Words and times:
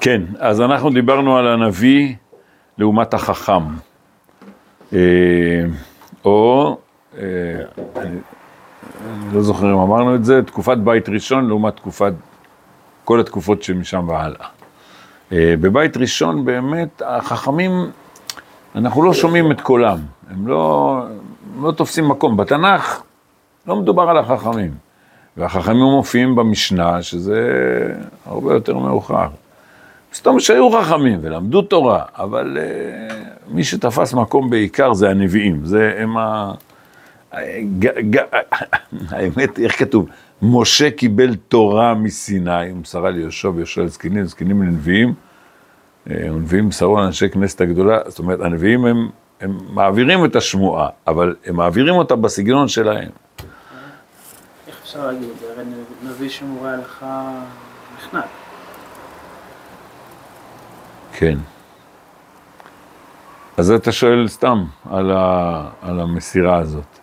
כן, 0.00 0.22
אז 0.38 0.60
אנחנו 0.60 0.90
דיברנו 0.90 1.38
על 1.38 1.48
הנביא 1.48 2.14
לעומת 2.78 3.14
החכם. 3.14 3.62
אה, 4.92 4.98
או, 6.24 6.76
אה, 7.18 7.22
אני, 7.96 8.18
אני 9.06 9.34
לא 9.34 9.42
זוכר 9.42 9.72
אם 9.72 9.78
אמרנו 9.78 10.14
את 10.14 10.24
זה, 10.24 10.42
תקופת 10.42 10.76
בית 10.76 11.08
ראשון 11.08 11.48
לעומת 11.48 11.76
תקופת, 11.76 12.12
כל 13.04 13.20
התקופות 13.20 13.62
שמשם 13.62 14.08
והלאה. 14.08 14.46
אה, 15.32 15.54
בבית 15.60 15.96
ראשון 15.96 16.44
באמת 16.44 17.02
החכמים, 17.06 17.90
אנחנו 18.74 19.02
לא 19.02 19.14
שומעים 19.14 19.52
את 19.52 19.60
קולם, 19.60 19.98
הם 20.30 20.48
לא, 20.48 21.02
הם 21.56 21.64
לא 21.64 21.72
תופסים 21.72 22.08
מקום. 22.08 22.36
בתנ"ך 22.36 23.02
לא 23.66 23.76
מדובר 23.76 24.02
על 24.02 24.18
החכמים, 24.18 24.70
והחכמים 25.36 25.82
מופיעים 25.82 26.36
במשנה, 26.36 27.02
שזה 27.02 27.40
הרבה 28.26 28.54
יותר 28.54 28.78
מאוחר. 28.78 29.28
אומרת 30.26 30.42
שהיו 30.42 30.70
חכמים 30.70 31.18
ולמדו 31.22 31.62
תורה, 31.62 32.02
אבל 32.16 32.58
uh, 32.58 33.12
מי 33.48 33.64
שתפס 33.64 34.14
מקום 34.14 34.50
בעיקר 34.50 34.94
זה 34.94 35.10
הנביאים, 35.10 35.64
זה 35.64 35.94
הם 35.98 36.16
ה... 36.16 36.52
ג, 37.78 37.86
ג, 38.10 38.18
האמת, 39.10 39.58
איך 39.58 39.78
כתוב? 39.78 40.08
משה 40.42 40.90
קיבל 40.90 41.34
תורה 41.34 41.94
מסיני, 41.94 42.70
הוא 42.70 42.78
מסרה 42.78 43.10
ליהושע 43.10 43.48
ויהושע 43.48 43.82
לזקנים, 43.82 44.24
זקנים 44.24 44.62
לנביאים, 44.62 45.14
הנביאים 46.06 46.64
אה, 46.64 46.68
מסרו 46.68 46.96
לאנשי 46.96 47.28
כנסת 47.28 47.60
הגדולה, 47.60 47.98
זאת 48.06 48.18
אומרת, 48.18 48.40
הנביאים 48.40 48.84
הם, 48.84 49.08
הם 49.40 49.58
מעבירים 49.70 50.24
את 50.24 50.36
השמועה, 50.36 50.88
אבל 51.06 51.34
הם 51.46 51.56
מעבירים 51.56 51.94
אותה 51.94 52.16
בסגנון 52.16 52.68
שלהם. 52.68 53.10
איך 54.68 54.76
אפשר 54.82 55.06
להגיד 55.06 55.28
את 55.34 55.38
זה? 55.40 55.46
הרי 55.52 55.64
נביא 56.02 56.28
שמורה 56.28 56.76
לך 56.76 57.06
נחנק. 57.96 58.47
כן. 61.18 61.38
אז 63.56 63.70
אתה 63.70 63.92
שואל 63.92 64.28
סתם 64.28 64.64
על, 64.90 65.10
ה, 65.10 65.68
על 65.82 66.00
המסירה 66.00 66.56
הזאת. 66.56 66.98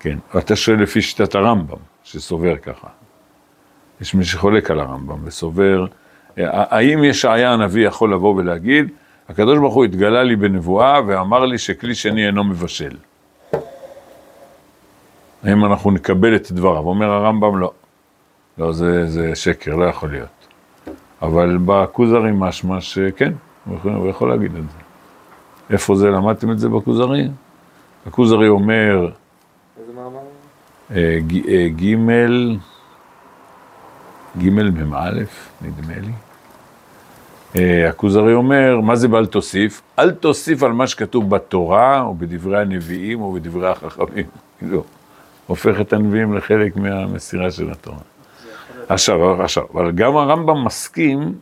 כן. 0.00 0.18
אתה 0.38 0.56
שואל 0.56 0.82
לפי 0.82 1.02
שיטת 1.02 1.34
הרמב"ם, 1.34 1.76
שסובר 2.04 2.56
ככה. 2.56 2.88
יש 4.00 4.14
מי 4.14 4.24
שחולק 4.24 4.70
על 4.70 4.80
הרמב"ם 4.80 5.18
וסובר, 5.24 5.86
האם 6.36 7.04
ישעיה 7.04 7.52
הנביא 7.52 7.86
יכול 7.86 8.14
לבוא 8.14 8.34
ולהגיד, 8.34 8.88
הקדוש 9.28 9.58
ברוך 9.58 9.74
הוא 9.74 9.84
התגלה 9.84 10.22
לי 10.22 10.36
בנבואה 10.36 11.00
ואמר 11.06 11.44
לי 11.44 11.58
שכלי 11.58 11.94
שני 11.94 12.26
אינו 12.26 12.44
מבשל. 12.44 12.96
האם 15.42 15.64
אנחנו 15.64 15.90
נקבל 15.90 16.36
את 16.36 16.52
דבריו? 16.52 16.82
אומר 16.82 17.10
הרמב"ם, 17.10 17.58
לא. 17.58 17.72
לא, 18.58 18.72
זה, 18.72 19.06
זה 19.06 19.34
שקר, 19.34 19.76
לא 19.76 19.84
יכול 19.84 20.10
להיות. 20.10 20.41
אבל 21.22 21.58
בכוזרי 21.64 22.30
משמע 22.34 22.80
שכן, 22.80 23.32
הוא 23.64 23.76
יכול, 23.76 23.92
הוא 23.92 24.08
יכול 24.08 24.28
להגיד 24.28 24.56
את 24.56 24.62
זה. 24.62 24.78
איפה 25.70 25.96
זה, 25.96 26.10
למדתם 26.10 26.50
את 26.50 26.58
זה 26.58 26.68
בכוזרי? 26.68 27.28
הכוזרי 28.06 28.48
אומר, 28.48 29.10
איזה 29.80 29.92
מאמר? 29.92 30.20
אה, 30.90 31.18
אה, 31.48 31.68
ג' 31.68 31.96
ג' 34.38 34.48
מ"א, 34.48 35.10
נדמה 35.62 35.94
לי. 35.98 36.12
אה, 37.56 37.88
הכוזרי 37.88 38.34
אומר, 38.34 38.80
מה 38.80 38.96
זה 38.96 39.08
באל 39.08 39.26
תוסיף? 39.26 39.82
אל 39.98 40.10
תוסיף 40.10 40.62
על 40.62 40.72
מה 40.72 40.86
שכתוב 40.86 41.30
בתורה, 41.30 42.00
או 42.00 42.14
בדברי 42.14 42.60
הנביאים, 42.60 43.20
או 43.20 43.32
בדברי 43.32 43.68
החכמים. 43.68 44.26
לא. 44.62 44.84
הופך 45.46 45.80
את 45.80 45.92
הנביאים 45.92 46.34
לחלק 46.34 46.76
מהמסירה 46.76 47.50
של 47.50 47.70
התורה. 47.70 47.98
עכשיו, 48.92 49.42
עכשיו, 49.42 49.64
אבל 49.74 49.92
גם 49.92 50.16
הרמב"ם 50.16 50.64
מסכים 50.64 51.34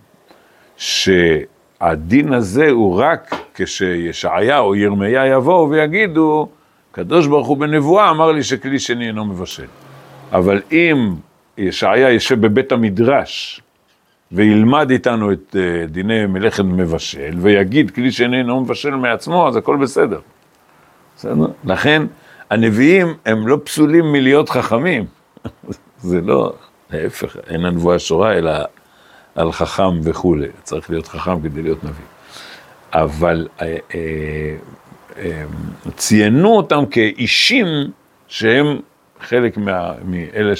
שהדין 0.77 2.33
הזה 2.33 2.71
הוא 2.71 3.01
רק 3.01 3.35
כשישעיה 3.55 4.59
או 4.59 4.75
ירמיה 4.75 5.27
יבואו 5.27 5.71
ויגידו, 5.71 6.49
קדוש 6.93 7.27
ברוך 7.27 7.47
הוא 7.47 7.57
בנבואה 7.57 8.11
אמר 8.11 8.33
לי 8.33 8.43
שכלי 8.43 8.79
שני 8.79 9.07
אינו 9.07 9.25
מבשל. 9.25 9.67
אבל 10.33 10.63
אם 10.73 11.15
ישעיה 11.59 12.11
יושב 12.11 12.41
בבית 12.41 12.73
המדרש 12.73 13.61
וילמד 14.33 14.91
איתנו 14.91 15.33
את 15.33 15.57
אה, 15.59 15.87
דיני 15.87 16.27
מלאכת 16.27 16.65
מבשל 16.65 17.35
ויגיד 17.37 17.91
כלי 17.91 18.13
שני 18.13 18.39
אינו 18.39 18.61
מבשל 18.61 18.95
מעצמו, 18.95 19.49
אז 19.49 19.57
הכל 19.57 19.77
בסדר. 19.77 20.21
בסדר? 21.17 21.47
לכן 21.65 22.03
הנביאים 22.51 23.15
הם 23.27 23.49
לא 23.49 23.59
פסולים 23.65 24.13
מלהיות 24.13 24.49
חכמים. 24.49 25.05
זה 25.99 26.21
לא, 26.21 26.53
להפך, 26.93 27.37
אין 27.47 27.65
הנבואה 27.65 27.99
שורה, 27.99 28.33
אלא 28.33 28.53
על 29.35 29.53
חכם 29.53 30.01
וכולי. 30.03 30.49
צריך 30.63 30.91
להיות 30.91 31.09
חכם 31.09 31.41
כדי 31.43 31.63
להיות 31.63 31.85
נביא. 31.85 32.05
אבל 32.93 33.49
אה, 33.63 33.77
אה, 33.95 34.57
אה, 35.19 35.45
ציינו 35.97 36.57
אותם 36.57 36.87
כאישים 36.87 37.67
שהם 38.29 38.79
חלק 39.21 39.57
מה, 39.57 39.93
מאלה 40.05 40.53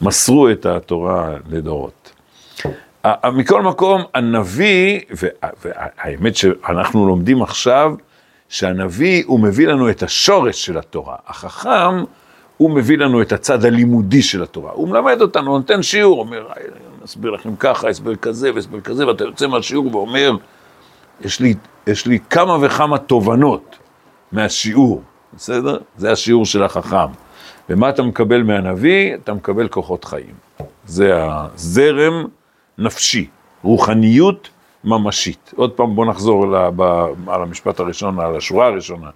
שמסרו 0.00 0.46
אה, 0.46 0.52
את 0.52 0.66
התורה 0.66 1.36
לדורות. 1.48 2.12
מכל 3.32 3.62
מקום, 3.62 4.02
הנביא, 4.14 5.00
והאמת 5.64 6.36
שאנחנו 6.36 7.06
לומדים 7.06 7.42
עכשיו, 7.42 7.94
שהנביא 8.48 9.22
הוא 9.26 9.40
מביא 9.40 9.68
לנו 9.68 9.90
את 9.90 10.02
השורש 10.02 10.66
של 10.66 10.78
התורה. 10.78 11.16
החכם 11.26 12.04
הוא 12.60 12.70
מביא 12.70 12.98
לנו 12.98 13.22
את 13.22 13.32
הצד 13.32 13.64
הלימודי 13.64 14.22
של 14.22 14.42
התורה. 14.42 14.72
הוא 14.72 14.88
מלמד 14.88 15.20
אותנו, 15.20 15.58
נותן 15.58 15.82
שיעור, 15.82 16.20
אומר, 16.20 16.46
אני 16.56 17.04
אסביר 17.04 17.30
לכם 17.30 17.56
ככה, 17.56 17.88
הסבר 17.88 18.16
כזה 18.16 18.54
והסבר 18.54 18.80
כזה, 18.80 19.06
ואתה 19.06 19.24
יוצא 19.24 19.46
מהשיעור 19.46 19.96
ואומר, 19.96 20.32
יש 21.20 21.40
לי, 21.40 21.54
יש 21.86 22.06
לי 22.06 22.18
כמה 22.30 22.58
וכמה 22.60 22.98
תובנות 22.98 23.76
מהשיעור, 24.32 25.02
בסדר? 25.34 25.78
זה 25.96 26.12
השיעור 26.12 26.46
של 26.46 26.62
החכם. 26.62 27.10
ומה 27.68 27.88
אתה 27.88 28.02
מקבל 28.02 28.42
מהנביא? 28.42 29.14
אתה 29.14 29.34
מקבל 29.34 29.68
כוחות 29.68 30.04
חיים. 30.04 30.34
זה 30.86 31.12
הזרם 31.14 32.24
נפשי, 32.78 33.26
רוחניות 33.62 34.48
ממשית. 34.84 35.52
עוד 35.56 35.70
פעם, 35.70 35.94
בוא 35.94 36.06
נחזור 36.06 36.56
על 37.26 37.42
המשפט 37.42 37.80
הראשון, 37.80 38.20
על 38.20 38.36
השורה 38.36 38.66
הראשונה. 38.66 39.10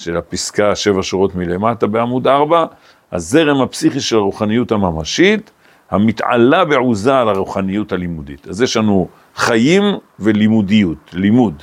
של 0.00 0.16
הפסקה 0.16 0.74
שבע 0.76 1.02
שורות 1.02 1.34
מלמטה 1.34 1.86
בעמוד 1.86 2.26
ארבע, 2.26 2.66
הזרם 3.12 3.60
הפסיכי 3.62 4.00
של 4.00 4.16
הרוחניות 4.16 4.72
הממשית, 4.72 5.50
המתעלה 5.90 6.64
בעוזה 6.64 7.18
על 7.18 7.28
הרוחניות 7.28 7.92
הלימודית. 7.92 8.48
אז 8.48 8.62
יש 8.62 8.76
לנו 8.76 9.08
חיים 9.36 9.82
ולימודיות, 10.18 11.10
לימוד. 11.12 11.62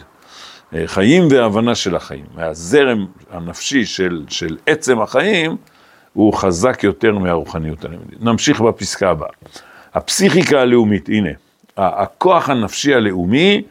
אה, 0.74 0.84
חיים 0.86 1.24
והבנה 1.32 1.76
של 1.76 1.96
החיים. 1.96 2.26
הזרם 2.38 3.06
הנפשי 3.32 3.86
של, 3.86 4.26
של 4.30 4.58
עצם 4.66 5.02
החיים 5.02 5.58
הוא 6.14 6.34
חזק 6.34 6.84
יותר 6.84 7.18
מהרוחניות 7.18 7.86
הלימודית. 7.86 8.22
נמשיך 8.22 8.62
בפסקה 8.62 9.10
הבאה. 9.10 9.30
הפסיכיקה 9.94 10.62
הלאומית, 10.62 11.10
הנה, 11.10 11.30
הכוח 11.78 12.50
הנפשי 12.50 12.94
הלאומי, 12.94 13.62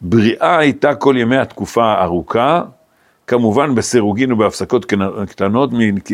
בריאה 0.00 0.58
הייתה 0.58 0.94
כל 0.94 1.14
ימי 1.18 1.36
התקופה 1.36 1.84
הארוכה, 1.84 2.62
כמובן 3.26 3.74
בסירוגין 3.74 4.32
ובהפסקות 4.32 4.92
קטנות 5.28 5.70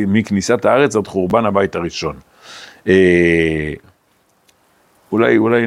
מכניסת 0.07 0.65
הארץ 0.65 0.97
עד 0.97 1.07
חורבן 1.07 1.47
הבית 1.47 1.75
הראשון. 1.75 2.17
אה, 2.89 3.73
אולי, 5.13 5.39
אולי 5.39 5.67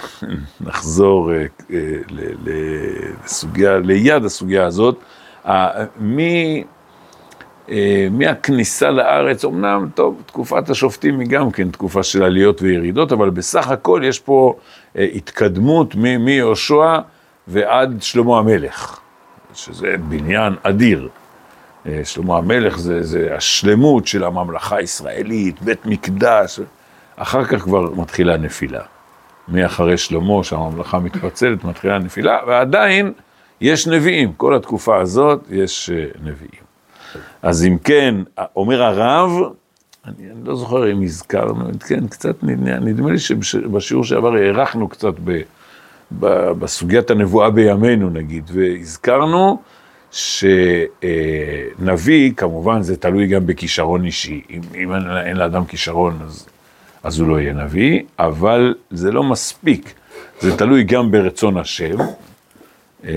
נחזור 0.66 1.32
אה, 1.32 1.44
אה, 1.72 1.78
לסוגיה, 3.24 3.78
ליד 3.78 4.24
הסוגיה 4.24 4.66
הזאת, 4.66 4.98
מהכניסה 8.10 8.90
לארץ, 8.90 9.44
אמנם, 9.44 9.88
טוב, 9.94 10.22
תקופת 10.26 10.70
השופטים 10.70 11.20
היא 11.20 11.28
גם 11.28 11.50
כן 11.50 11.70
תקופה 11.70 12.02
של 12.02 12.22
עליות 12.22 12.62
וירידות, 12.62 13.12
אבל 13.12 13.30
בסך 13.30 13.70
הכל 13.70 14.02
יש 14.04 14.20
פה 14.20 14.54
התקדמות 14.96 15.94
מיהושע 15.94 16.98
ועד 17.48 17.96
שלמה 18.00 18.38
המלך. 18.38 19.03
שזה 19.54 19.94
בניין 20.08 20.54
אדיר. 20.62 21.08
אה, 21.86 22.00
שלמה 22.04 22.38
המלך 22.38 22.78
זה, 22.78 23.02
זה 23.02 23.34
השלמות 23.36 24.06
של 24.06 24.24
הממלכה 24.24 24.76
הישראלית, 24.76 25.62
בית 25.62 25.86
מקדש, 25.86 26.60
אחר 27.16 27.44
כך 27.44 27.62
כבר 27.62 27.90
מתחילה 27.94 28.36
נפילה. 28.36 28.82
מאחרי 29.48 29.96
שלמה, 29.96 30.44
שהממלכה 30.44 30.98
מתפצלת, 30.98 31.64
מתחילה 31.64 31.98
נפילה, 31.98 32.38
ועדיין 32.46 33.12
יש 33.60 33.86
נביאים, 33.86 34.32
כל 34.32 34.54
התקופה 34.54 35.00
הזאת 35.00 35.40
יש 35.50 35.90
אה, 35.90 36.04
נביאים. 36.22 36.64
אז 37.42 37.64
אם 37.64 37.78
כן, 37.84 38.14
אומר 38.56 38.82
הרב, 38.82 39.30
אני, 40.06 40.30
אני 40.30 40.44
לא 40.44 40.56
זוכר 40.56 40.92
אם 40.92 41.02
הזכרנו, 41.02 41.64
כן, 41.88 42.06
קצת 42.08 42.44
נדמה, 42.44 42.78
נדמה 42.78 43.10
לי 43.10 43.18
שבשיעור 43.18 44.04
שעבר 44.04 44.34
הארכנו 44.34 44.88
קצת 44.88 45.14
ב... 45.24 45.40
בסוגיית 46.58 47.10
הנבואה 47.10 47.50
בימינו 47.50 48.10
נגיד, 48.10 48.50
והזכרנו 48.52 49.62
שנביא, 50.10 51.02
כמובן 52.36 52.82
זה 52.82 52.96
תלוי 52.96 53.26
גם 53.26 53.46
בכישרון 53.46 54.04
אישי, 54.04 54.42
אם, 54.50 54.60
אם 54.74 54.94
אין 55.26 55.36
לאדם 55.36 55.64
כישרון 55.64 56.18
אז, 56.24 56.46
אז 57.02 57.20
הוא 57.20 57.28
לא 57.28 57.40
יהיה 57.40 57.52
נביא, 57.52 58.02
אבל 58.18 58.74
זה 58.90 59.12
לא 59.12 59.22
מספיק. 59.22 59.94
זה 60.40 60.56
תלוי 60.56 60.84
גם 60.84 61.10
ברצון 61.10 61.56
השם. 61.56 61.96
אה, 63.04 63.10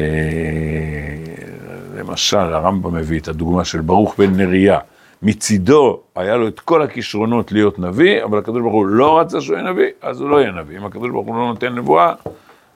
למשל, 1.97 2.37
הרמב"ם 2.37 2.95
מביא 2.95 3.19
את 3.19 3.27
הדוגמה 3.27 3.65
של 3.65 3.81
ברוך 3.81 4.15
בן 4.17 4.35
נריה. 4.35 4.79
מצידו 5.21 5.99
היה 6.15 6.35
לו 6.35 6.47
את 6.47 6.59
כל 6.59 6.81
הכישרונות 6.81 7.51
להיות 7.51 7.79
נביא, 7.79 8.23
אבל 8.23 8.37
הקדוש 8.37 8.61
ברוך 8.61 8.73
הוא 8.73 8.85
לא 8.85 9.19
רצה 9.19 9.41
שהוא 9.41 9.57
יהיה 9.57 9.71
נביא, 9.71 9.89
אז 10.01 10.21
הוא 10.21 10.29
לא 10.29 10.41
יהיה 10.41 10.51
נביא. 10.51 10.77
אם 10.77 10.85
הקדוש 10.85 11.09
ברוך 11.09 11.27
הוא 11.27 11.35
לא 11.35 11.47
נותן 11.47 11.75
נבואה, 11.75 12.13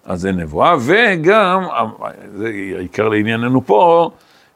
אז 0.06 0.26
אין 0.26 0.40
נבואה. 0.40 0.76
וגם, 0.80 1.64
זה 2.38 2.52
עיקר 2.80 3.10
לענייננו 3.10 3.66
פה, 3.66 4.10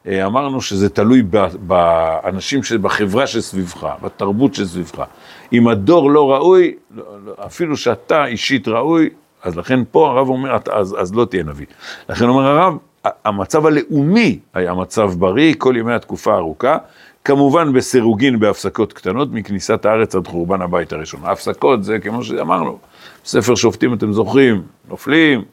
אה, 0.06 0.26
אמרנו 0.26 0.60
שזה 0.60 0.88
תלוי 0.88 1.22
באנשים 1.58 2.62
שבחברה 2.62 3.26
שסביבך, 3.26 3.88
בתרבות 4.02 4.54
שסביבך. 4.54 5.04
אם 5.52 5.68
הדור 5.68 6.10
לא 6.10 6.32
ראוי, 6.32 6.74
לא, 6.96 7.04
לא, 7.26 7.34
אפילו 7.46 7.76
שאתה 7.76 8.26
אישית 8.26 8.68
ראוי, 8.68 9.10
אז 9.42 9.56
לכן 9.56 9.80
פה 9.90 10.10
הרב 10.10 10.28
אומר, 10.28 10.56
אז, 10.72 10.96
אז 10.98 11.14
לא 11.14 11.24
תהיה 11.24 11.42
נביא. 11.42 11.66
לכן 12.08 12.24
אומר 12.24 12.46
הרב, 12.46 12.76
המצב 13.24 13.66
הלאומי 13.66 14.38
היה 14.54 14.74
מצב 14.74 15.10
בריא 15.18 15.54
כל 15.58 15.74
ימי 15.78 15.94
התקופה 15.94 16.34
הארוכה, 16.34 16.78
כמובן 17.24 17.72
בסירוגין 17.72 18.38
בהפסקות 18.38 18.92
קטנות 18.92 19.32
מכניסת 19.32 19.84
הארץ 19.86 20.14
עד 20.14 20.26
חורבן 20.26 20.62
הבית 20.62 20.92
הראשון. 20.92 21.20
ההפסקות 21.24 21.84
זה 21.84 21.98
כמו 21.98 22.24
שאמרנו, 22.24 22.78
ספר 23.26 23.54
שופטים 23.54 23.94
אתם 23.94 24.12
זוכרים, 24.12 24.62
נופלים, 24.88 25.44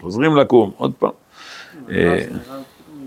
חוזרים 0.00 0.36
לקום, 0.36 0.70
עוד 0.76 0.92
פעם. 0.98 1.10
אה, 1.90 2.18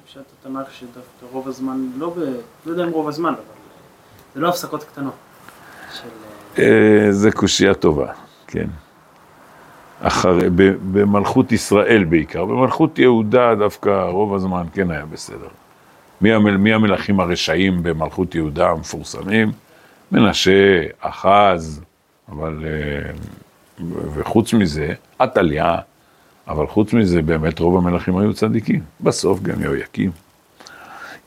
פשט 0.07 0.19
התנ"ך 0.39 0.73
שדווקא 0.73 1.25
רוב 1.31 1.47
הזמן, 1.47 1.89
לא 1.97 2.09
ב... 2.09 2.19
לא 2.65 2.71
יודע 2.71 2.83
אם 2.83 2.89
רוב 2.89 3.07
הזמן, 3.07 3.29
אבל 3.29 3.43
זה 4.35 4.41
לא 4.41 4.49
הפסקות 4.49 4.83
קטנות. 4.83 5.13
אה, 6.57 7.07
זה 7.09 7.31
קושייה 7.31 7.73
טובה, 7.73 8.11
כן. 8.47 8.67
אחרי, 10.01 10.49
במלכות 10.91 11.51
ישראל 11.51 12.03
בעיקר, 12.03 12.45
במלכות 12.45 12.99
יהודה 12.99 13.55
דווקא 13.55 13.89
רוב 13.89 14.35
הזמן 14.35 14.63
כן 14.73 14.91
היה 14.91 15.05
בסדר. 15.05 15.47
מי, 16.21 16.33
המל, 16.33 16.57
מי 16.57 16.73
המלכים 16.73 17.19
הרשעים 17.19 17.83
במלכות 17.83 18.35
יהודה 18.35 18.69
המפורסמים? 18.69 19.51
מנשה, 20.11 20.81
אחז, 20.99 21.81
אבל, 22.31 22.65
אה, 22.65 23.11
וחוץ 24.13 24.53
מזה, 24.53 24.93
עתליה, 25.19 25.77
אבל 26.47 26.67
חוץ 26.67 26.93
מזה, 26.93 27.21
באמת 27.21 27.59
רוב 27.59 27.77
המלכים 27.77 28.17
היו 28.17 28.33
צדיקים. 28.33 28.81
בסוף 29.01 29.41
גם 29.41 29.61
יהויקים. 29.61 30.11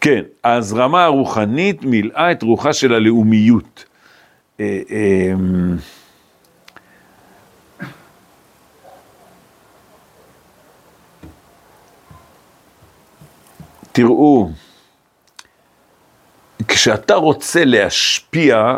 כן, 0.01 0.23
ההזרמה 0.45 1.05
הרוחנית 1.05 1.83
מילאה 1.85 2.33
את 2.33 2.43
רוחה 2.43 2.73
של 2.73 2.95
הלאומיות. 2.95 3.85
אה, 4.61 4.81
אמ, 4.91 5.77
תראו, 13.93 14.51
כשאתה 16.69 17.15
רוצה 17.15 17.65
להשפיע 17.65 18.77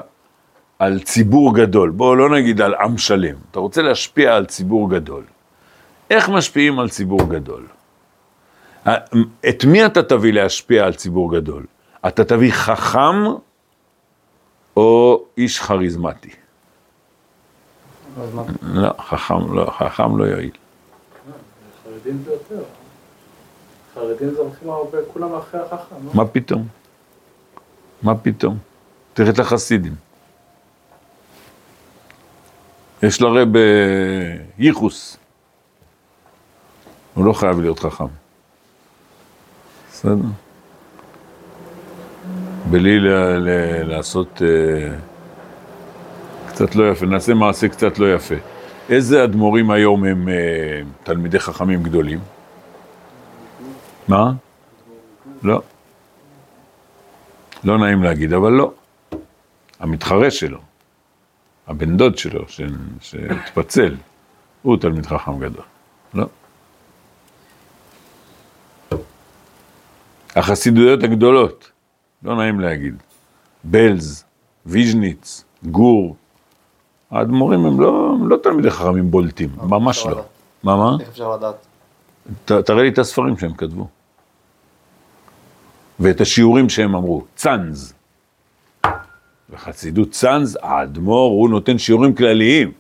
על 0.79 1.01
ציבור 1.01 1.55
גדול, 1.55 1.91
בואו 1.91 2.15
לא 2.15 2.31
נגיד 2.31 2.61
על 2.61 2.75
עם 2.75 2.99
שלם, 2.99 3.37
אתה 3.51 3.61
רוצה 3.61 3.83
להשפיע 3.83 4.37
על 4.37 4.47
ציבור 4.47 4.91
גדול, 4.91 5.25
איך 6.11 6.29
משפיעים 6.29 6.79
על 6.79 6.89
ציבור 6.89 7.21
גדול? 7.29 7.67
את 9.49 9.65
מי 9.65 9.87
אתה 9.87 10.03
תביא 10.03 10.33
להשפיע 10.33 10.85
על 10.85 10.95
ציבור 10.95 11.33
גדול? 11.33 11.67
אתה 12.07 12.25
תביא 12.25 12.53
חכם 12.53 13.25
או 14.77 15.25
איש 15.39 15.61
כריזמטי? 15.61 16.31
לא, 18.63 18.91
חכם 18.99 19.55
לא, 19.55 19.71
חכם 19.79 20.17
לא 20.17 20.25
יועיל. 20.25 20.51
חרדים 21.85 22.23
זה 22.25 22.33
יותר. 22.33 22.65
חרדים 23.95 24.31
זה 24.31 24.41
הולכים 24.41 24.71
הרבה, 24.71 24.99
כולם 25.13 25.35
אחרי 25.35 25.61
החכם. 25.61 25.97
לא? 26.05 26.11
מה 26.15 26.27
פתאום? 26.27 26.67
מה 28.03 28.15
פתאום? 28.15 28.59
תראה 29.15 29.31
את 29.31 29.39
יש 33.07 33.21
לרב 33.21 33.49
ייחוס. 34.59 35.17
הוא 37.15 37.25
לא 37.25 37.33
חייב 37.33 37.61
להיות 37.61 37.79
חכם. 37.79 38.05
בסדר? 39.91 40.15
בלי 42.71 42.99
ל- 43.01 43.09
ל- 43.39 43.83
לעשות 43.89 44.43
uh, 44.43 44.43
קצת 46.49 46.75
לא 46.75 46.91
יפה, 46.91 47.07
נעשה 47.07 47.35
מעשה 47.35 47.69
קצת 47.69 47.99
לא 47.99 48.15
יפה. 48.15 48.35
איזה 48.89 49.25
אדמו"רים 49.25 49.71
היום 49.71 50.05
הם 50.05 50.29
uh, 50.29 50.33
תלמידי 51.05 51.39
חכמים 51.39 51.83
גדולים? 51.83 52.19
מה? 54.09 54.33
לא. 55.43 55.63
לא 57.65 57.79
נעים 57.79 58.03
להגיד, 58.03 58.33
אבל 58.33 58.53
לא. 58.53 58.73
המתחרה 59.81 60.31
שלו, 60.31 60.59
הבן 61.67 61.97
דוד 61.97 62.19
שלו, 62.19 62.45
שהתפצל, 63.01 63.95
הוא 64.63 64.77
תלמיד 64.77 65.07
חכם 65.07 65.39
גדול. 65.39 65.65
לא. 66.15 66.27
החסידויות 70.37 71.03
הגדולות, 71.03 71.71
לא 72.23 72.37
נעים 72.37 72.61
להגיד, 72.61 72.95
בלז, 73.65 74.25
ויז'ניץ, 74.67 75.45
גור, 75.65 76.17
האדמו"רים 77.11 77.67
הם 77.67 77.81
לא, 77.81 78.17
הם 78.21 78.29
לא 78.29 78.37
תלמידי 78.37 78.71
חכמים 78.71 79.11
בולטים, 79.11 79.51
ממש 79.63 80.07
לא. 80.07 80.23
מה, 80.63 80.77
מה? 80.77 80.97
איך 81.01 81.09
אפשר 81.09 81.37
לדעת? 81.37 81.67
ת, 82.45 82.53
תראה 82.53 82.83
לי 82.83 82.89
את 82.89 82.99
הספרים 82.99 83.39
שהם 83.39 83.55
כתבו. 83.55 83.89
ואת 86.01 86.21
השיעורים 86.21 86.69
שהם 86.69 86.95
אמרו, 86.95 87.25
צאנז. 87.37 87.95
בחסידות 89.51 90.11
צאנז, 90.11 90.59
האדמו"ר, 90.63 91.31
הוא 91.31 91.51
נותן 91.51 91.79
שיעורים 91.79 92.15
כלליים. 92.15 92.73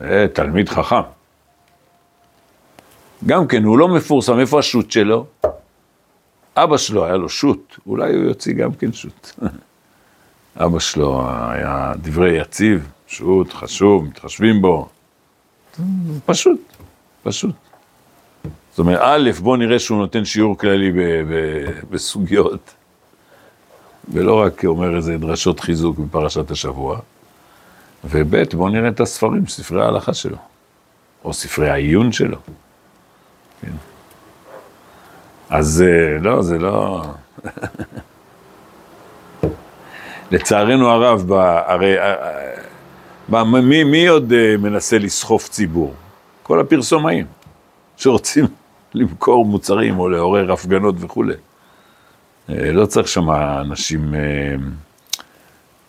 אה, 0.00 0.26
תלמיד 0.32 0.68
חכם. 0.68 1.02
גם 3.26 3.46
כן, 3.46 3.64
הוא 3.64 3.78
לא 3.78 3.88
מפורסם, 3.88 4.38
איפה 4.38 4.58
השו"ת 4.58 4.90
שלו? 4.90 5.26
אבא 6.56 6.76
שלו 6.76 7.04
היה 7.04 7.16
לו 7.16 7.28
שו"ת, 7.28 7.76
אולי 7.86 8.14
הוא 8.14 8.24
יוציא 8.24 8.54
גם 8.54 8.74
כן 8.74 8.92
שו"ת. 8.92 9.32
אבא 10.64 10.78
שלו 10.78 11.30
היה 11.50 11.92
דברי 11.96 12.40
יציב, 12.40 12.88
שו"ת, 13.06 13.52
חשוב, 13.52 14.04
מתחשבים 14.04 14.62
בו. 14.62 14.88
פשוט, 16.26 16.60
פשוט. 17.22 17.54
זאת 18.70 18.78
אומרת, 18.78 18.98
א', 19.02 19.30
בוא 19.40 19.56
נראה 19.56 19.78
שהוא 19.78 19.98
נותן 19.98 20.24
שיעור 20.24 20.58
כללי 20.58 20.92
בסוגיות, 21.90 22.74
ולא 24.08 24.40
רק 24.40 24.64
אומר 24.64 24.96
איזה 24.96 25.18
דרשות 25.18 25.60
חיזוק 25.60 25.98
מפרשת 25.98 26.50
השבוע, 26.50 26.98
וב', 28.04 28.36
בוא 28.54 28.70
נראה 28.70 28.88
את 28.88 29.00
הספרים, 29.00 29.46
ספרי 29.46 29.84
ההלכה 29.84 30.14
שלו, 30.14 30.36
או 31.24 31.32
ספרי 31.32 31.70
העיון 31.70 32.12
שלו. 32.12 32.36
כן. 33.60 33.72
אז 35.50 35.84
אה, 35.86 36.18
לא, 36.20 36.42
זה 36.42 36.58
לא... 36.58 37.02
לצערנו 40.32 40.88
הרב, 40.88 41.24
ב- 41.28 41.32
הרי 41.66 41.98
אה, 41.98 42.12
אה, 42.12 42.54
ב- 43.28 43.42
מי, 43.42 43.84
מי 43.84 44.06
עוד 44.06 44.32
אה, 44.32 44.56
מנסה 44.56 44.98
לסחוף 44.98 45.48
ציבור? 45.48 45.94
כל 46.42 46.60
הפרסומאים 46.60 47.26
שרוצים 47.96 48.46
למכור 48.94 49.44
מוצרים 49.44 49.98
או 49.98 50.08
לעורר 50.08 50.52
הפגנות 50.52 50.94
וכולי. 50.98 51.34
אה, 52.50 52.72
לא 52.72 52.86
צריך 52.86 53.08
שם 53.08 53.30
אנשים 53.30 54.14
אה, 54.14 54.20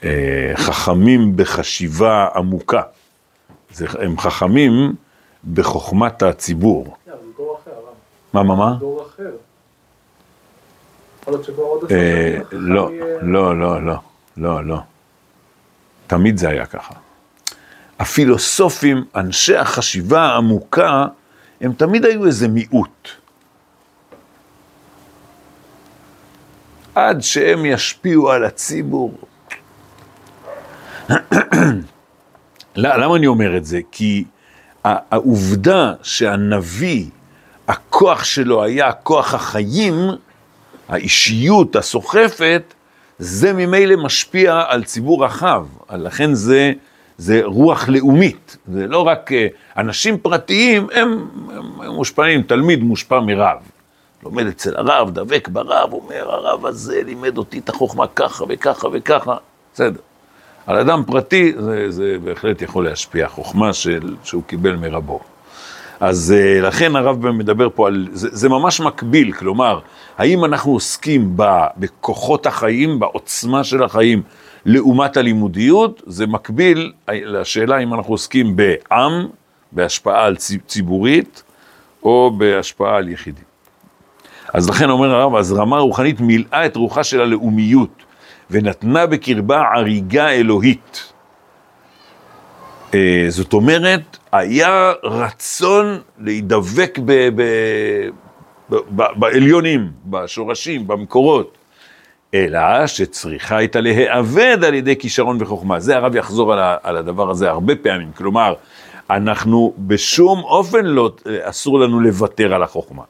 אה, 0.03 0.51
חכמים 0.55 1.38
בחשיבה 1.38 2.27
עמוקה. 2.36 2.81
זה, 3.72 3.86
הם 4.00 4.17
חכמים 4.19 4.95
בחוכמת 5.53 6.24
הציבור. 6.24 6.98
כן. 7.05 7.12
מה, 8.33 8.43
מה, 8.43 8.55
מה? 8.55 8.75
דור 8.79 9.05
אחר. 9.07 9.31
יכול 11.22 11.33
להיות 11.33 11.45
שכבר 11.45 11.63
עוד 11.63 11.86
עשר 11.86 11.95
אה, 11.95 12.31
שנים 12.31 12.41
החכם 12.41 12.57
לא, 12.60 12.89
יהיה- 12.91 13.17
לא, 13.22 13.60
לא, 13.60 13.83
לא, 13.86 13.95
לא, 14.38 14.65
לא. 14.65 14.77
תמיד 16.07 16.38
זה 16.38 16.50
היה 16.50 16.65
ככה. 16.65 16.93
הפילוסופים, 18.00 19.05
אנשי 19.15 19.55
החשיבה 19.57 20.22
העמוקה, 20.22 21.05
הם 21.62 21.74
תמיד 21.74 22.05
היו 22.05 22.25
איזה 22.25 22.48
מיעוט. 22.48 23.07
עד 26.95 27.21
שהם 27.21 27.65
ישפיעו 27.65 28.31
על 28.31 28.45
הציבור. 28.45 29.17
למה 32.75 33.15
אני 33.15 33.27
אומר 33.27 33.57
את 33.57 33.65
זה? 33.65 33.79
כי 33.91 34.23
העובדה 34.83 35.93
שהנביא, 36.03 37.05
הכוח 37.67 38.23
שלו 38.23 38.63
היה 38.63 38.91
כוח 38.91 39.33
החיים, 39.33 39.95
האישיות 40.89 41.75
הסוחפת, 41.75 42.73
זה 43.19 43.53
ממילא 43.53 43.95
משפיע 44.03 44.63
על 44.67 44.83
ציבור 44.83 45.25
רחב. 45.25 45.65
לכן 45.91 46.33
זה, 46.33 46.73
זה 47.17 47.41
רוח 47.43 47.89
לאומית, 47.89 48.57
זה 48.67 48.88
לא 48.88 49.07
רק 49.07 49.31
אה, 49.31 49.47
אנשים 49.77 50.17
פרטיים, 50.17 50.88
הם, 50.93 51.27
הם, 51.51 51.81
הם 51.81 51.91
מושפעים, 51.95 52.41
תלמיד 52.41 52.83
מושפע 52.83 53.19
מרב. 53.19 53.57
לומד 54.24 54.48
אצל 54.48 54.75
הרב, 54.77 55.10
דבק 55.10 55.48
ברב, 55.48 55.94
אומר, 55.94 56.32
הרב 56.32 56.65
הזה 56.65 57.01
לימד 57.06 57.38
אותי 57.38 57.60
את 57.60 57.70
החוכמה 57.70 58.08
ככה 58.08 58.44
וככה 58.50 58.88
וככה, 58.94 59.36
בסדר. 59.74 60.00
על 60.68 60.77
אדם 60.77 61.03
פרטי 61.08 61.53
זה, 61.60 61.92
זה 61.92 62.18
בהחלט 62.24 62.62
יכול 62.62 62.86
להשפיע, 62.86 63.27
חוכמה 63.27 63.74
של, 63.74 64.15
שהוא 64.24 64.44
קיבל 64.44 64.75
מרבו. 64.75 65.20
אז 66.00 66.36
אה, 66.38 66.62
לכן 66.62 66.96
הרב 66.96 67.30
מדבר 67.30 67.68
פה 67.75 67.88
על, 67.88 68.08
זה, 68.12 68.27
זה 68.32 68.50
ממש 68.50 68.80
מקביל, 68.80 69.32
כלומר, 69.32 69.80
האם 70.18 70.46
אנחנו 70.46 70.72
עוסקים 70.72 71.34
ב, 71.36 71.44
בכוחות 71.77 72.46
החיים, 72.46 73.00
בעוצמה 73.00 73.63
של 73.63 73.84
החיים, 73.84 74.22
לעומת 74.65 75.18
הלימודיות, 75.18 76.01
זה 76.06 76.27
מקביל 76.27 76.92
לשאלה 77.08 77.77
אם 77.77 77.94
אנחנו 77.94 78.13
עוסקים 78.13 78.56
בעם, 78.56 79.27
בהשפעה 79.72 80.25
על 80.25 80.36
ציבורית, 80.68 81.44
או 82.03 82.32
בהשפעה 82.38 82.98
על 82.98 83.10
יחידים. 83.10 83.52
אז 84.53 84.69
לכן 84.69 84.89
אומר 84.89 85.15
הרב, 85.15 85.36
הזרמה 85.36 85.79
רוחנית 85.79 86.19
מילאה 86.19 86.65
את 86.65 86.75
רוחה 86.75 87.03
של 87.03 87.22
הלאומיות, 87.22 88.03
ונתנה 88.51 89.05
בקרבה 89.05 89.62
עריגה 89.75 90.29
אלוהית. 90.29 91.13
אה, 92.93 93.25
זאת 93.29 93.53
אומרת, 93.53 94.17
היה 94.31 94.91
רצון 95.03 96.00
להידבק 96.19 97.00
ב, 97.05 97.29
ב, 97.36 97.43
ב, 98.69 99.03
בעליונים, 99.15 99.91
בשורשים, 100.05 100.88
במקורות, 100.88 101.57
אלא 102.33 102.88
שצריכה 102.88 103.57
הייתה 103.57 103.81
להיאבד 103.81 104.57
על 104.63 104.74
ידי 104.74 104.95
כישרון 104.95 105.38
וחוכמה. 105.39 105.79
זה 105.79 105.98
הרב 105.98 106.15
יחזור 106.15 106.53
על, 106.53 106.60
ה, 106.60 106.77
על 106.83 106.98
הדבר 106.98 107.29
הזה 107.29 107.50
הרבה 107.50 107.75
פעמים, 107.75 108.12
כלומר, 108.12 108.53
אנחנו 109.10 109.74
בשום 109.77 110.39
אופן 110.39 110.86
לא, 110.86 111.12
אסור 111.43 111.79
לנו 111.79 112.00
לוותר 112.00 112.53
על 112.53 112.63
החוכמה. 112.63 113.03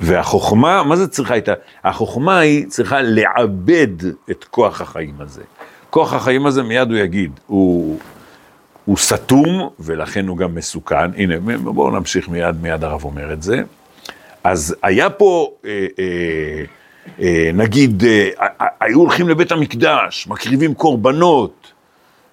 והחוכמה, 0.00 0.82
מה 0.82 0.96
זה 0.96 1.08
צריכה 1.08 1.34
הייתה? 1.34 1.52
החוכמה 1.84 2.38
היא 2.38 2.66
צריכה 2.66 3.02
לעבד 3.02 3.88
את 4.30 4.44
כוח 4.44 4.80
החיים 4.80 5.14
הזה. 5.20 5.42
כוח 5.90 6.12
החיים 6.12 6.46
הזה, 6.46 6.62
מיד 6.62 6.90
הוא 6.90 6.98
יגיד, 6.98 7.40
הוא, 7.46 7.98
הוא 8.84 8.96
סתום, 8.96 9.70
ולכן 9.80 10.28
הוא 10.28 10.36
גם 10.36 10.54
מסוכן. 10.54 11.14
הנה, 11.16 11.34
בואו 11.58 11.90
נמשיך 11.90 12.28
מיד, 12.28 12.62
מיד 12.62 12.84
הרב 12.84 13.04
אומר 13.04 13.32
את 13.32 13.42
זה. 13.42 13.62
אז 14.44 14.76
היה 14.82 15.10
פה, 15.10 15.50
אה, 15.64 15.86
אה, 15.98 16.64
אה, 17.20 17.50
נגיד, 17.54 18.04
אה, 18.04 18.28
היו 18.80 19.00
הולכים 19.00 19.28
לבית 19.28 19.52
המקדש, 19.52 20.26
מקריבים 20.28 20.74
קורבנות, 20.74 21.72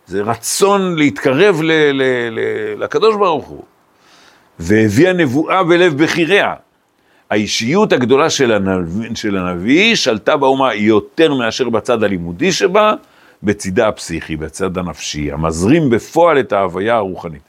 זה 0.07 0.21
רצון 0.21 0.95
להתקרב 0.95 1.61
ל, 1.61 1.71
ל, 1.71 2.01
ל, 2.31 2.39
לקדוש 2.83 3.15
ברוך 3.15 3.45
הוא, 3.45 3.63
והביאה 4.59 5.13
נבואה 5.13 5.63
בלב 5.63 6.03
בחיריה. 6.03 6.53
האישיות 7.31 7.93
הגדולה 7.93 8.29
של 8.29 8.51
הנביא, 8.51 9.09
של 9.15 9.37
הנביא 9.37 9.95
שלטה 9.95 10.37
באומה 10.37 10.73
יותר 10.73 11.33
מאשר 11.33 11.69
בצד 11.69 12.03
הלימודי 12.03 12.51
שבה, 12.51 12.93
בצידה 13.43 13.87
הפסיכי, 13.87 14.35
בצד 14.35 14.77
הנפשי, 14.77 15.31
המזרים 15.31 15.89
בפועל 15.89 16.39
את 16.39 16.53
ההוויה 16.53 16.95
הרוחנית. 16.95 17.41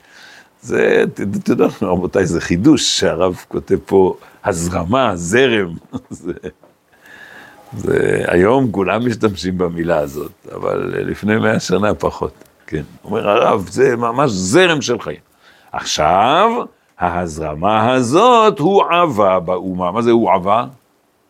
זה, 0.61 1.03
אתה 1.43 1.51
יודע, 1.51 1.65
רבותיי, 1.81 2.25
זה 2.25 2.41
חידוש 2.41 2.99
שהרב 2.99 3.35
כותב 3.47 3.77
פה, 3.85 4.15
הזרמה, 4.45 5.15
זרם. 5.15 5.73
זה, 6.09 6.33
זה, 7.77 8.23
היום 8.27 8.71
כולם 8.71 9.07
משתמשים 9.07 9.57
במילה 9.57 9.97
הזאת, 9.97 10.31
אבל 10.55 10.93
לפני 10.97 11.37
מאה 11.37 11.59
שנה 11.59 11.93
פחות, 11.93 12.33
כן. 12.67 12.83
אומר 13.03 13.29
הרב, 13.29 13.67
זה 13.69 13.95
ממש 13.95 14.31
זרם 14.31 14.81
של 14.81 14.99
חיים. 14.99 15.19
עכשיו, 15.71 16.49
ההזרמה 16.99 17.93
הזאת 17.93 18.59
הוא 18.59 18.83
עבה 18.91 19.39
באומה. 19.39 19.91
מה 19.91 20.01
זה 20.01 20.11
הוא 20.11 20.31
עבה? 20.31 20.65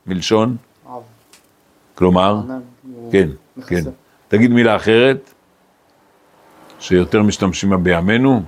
מלשון? 0.05 0.55
עב. 0.88 1.01
כלומר? 1.96 2.41
כן, 3.12 3.29
כן. 3.67 3.82
תגיד 4.27 4.51
מילה 4.51 4.75
אחרת, 4.75 5.34
שיותר 6.79 7.24
משתמשים 7.24 7.70
בה 7.70 7.77
בימינו. 7.77 8.41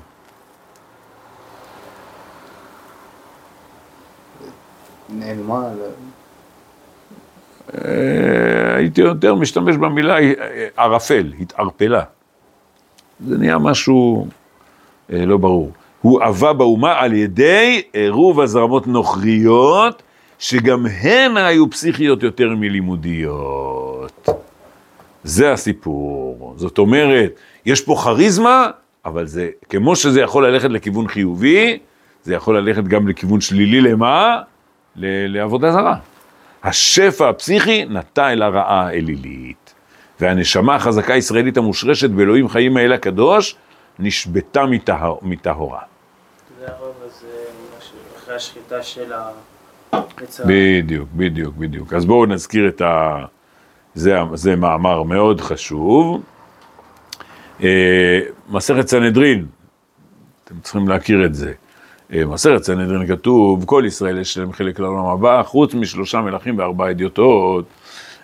נעלמה. 5.10 5.69
לא. 5.79 5.86
אה, 7.74 8.75
הייתי 8.75 9.01
יותר 9.01 9.36
משתמש 9.36 9.75
במילה 9.75 10.19
אה, 10.19 10.67
ערפל, 10.77 11.34
התערפלה. 11.39 12.03
זה 13.27 13.38
נהיה 13.38 13.57
משהו 13.57 14.27
אה, 15.13 15.25
לא 15.25 15.38
ברור. 15.38 15.72
הוא 16.06 16.24
עבה 16.24 16.54
באומה 16.54 17.00
על 17.00 17.14
ידי 17.14 17.82
עירוב 17.94 18.42
הזרמות 18.42 18.88
נוכריות, 18.88 20.04
שגם 20.40 20.86
הן 20.86 21.38
היו 21.38 21.70
פסיכיות 21.70 22.24
יותר 22.24 22.50
מלימודיות. 22.50 24.30
זה 25.24 25.52
הסיפור. 25.52 26.54
זאת 26.58 26.78
אומרת, 26.78 27.40
יש 27.66 27.82
פה 27.82 27.96
כריזמה, 28.04 28.68
אבל 29.06 29.28
זה, 29.28 29.50
כמו 29.70 29.96
שזה 29.96 30.22
יכול 30.22 30.48
ללכת 30.48 30.70
לכיוון 30.70 31.08
חיובי, 31.08 31.78
זה 32.24 32.34
יכול 32.34 32.58
ללכת 32.58 32.84
גם 32.84 33.08
לכיוון 33.08 33.42
שלילי 33.42 33.82
למה? 33.82 34.42
לעבודה 34.96 35.72
זרה. 35.72 35.96
השפע 36.64 37.30
הפסיכי 37.30 37.86
נטע 37.86 38.32
אל 38.32 38.42
הרעה 38.42 38.88
האלילית. 38.88 39.74
והנשמה 40.20 40.76
החזקה 40.76 41.14
הישראלית 41.14 41.58
המושרשת 41.58 42.10
באלוהים 42.10 42.50
חיים 42.50 42.78
האל 42.78 42.94
הקדוש, 42.94 43.56
נשבתה 44.00 44.64
מטהורה. 45.22 45.95
אחרי 48.17 48.36
השחיטה 48.36 48.84
של 48.84 49.13
ה... 49.13 49.29
בדיוק, 50.45 51.10
בדיוק, 51.15 51.55
בדיוק. 51.55 51.93
אז 51.93 52.05
בואו 52.05 52.25
נזכיר 52.25 52.67
את 52.67 52.81
ה... 52.81 53.25
זה, 53.95 54.15
זה 54.34 54.55
מאמר 54.55 55.03
מאוד 55.03 55.41
חשוב. 55.41 56.24
אה, 57.63 58.19
מסכת 58.50 58.88
סנהדרין, 58.88 59.45
אתם 60.43 60.55
צריכים 60.62 60.88
להכיר 60.88 61.25
את 61.25 61.36
זה. 61.36 61.53
אה, 62.13 62.25
מסכת 62.25 62.63
סנהדרין 62.63 63.07
כתוב, 63.07 63.65
כל 63.65 63.84
ישראל 63.88 64.19
יש 64.19 64.38
להם 64.38 64.53
חלק 64.53 64.79
לעולם 64.79 65.05
הבא, 65.05 65.43
חוץ 65.43 65.74
משלושה 65.74 66.22
מלכים 66.22 66.57
וארבעה 66.57 66.91
אדיוטות. 66.91 67.65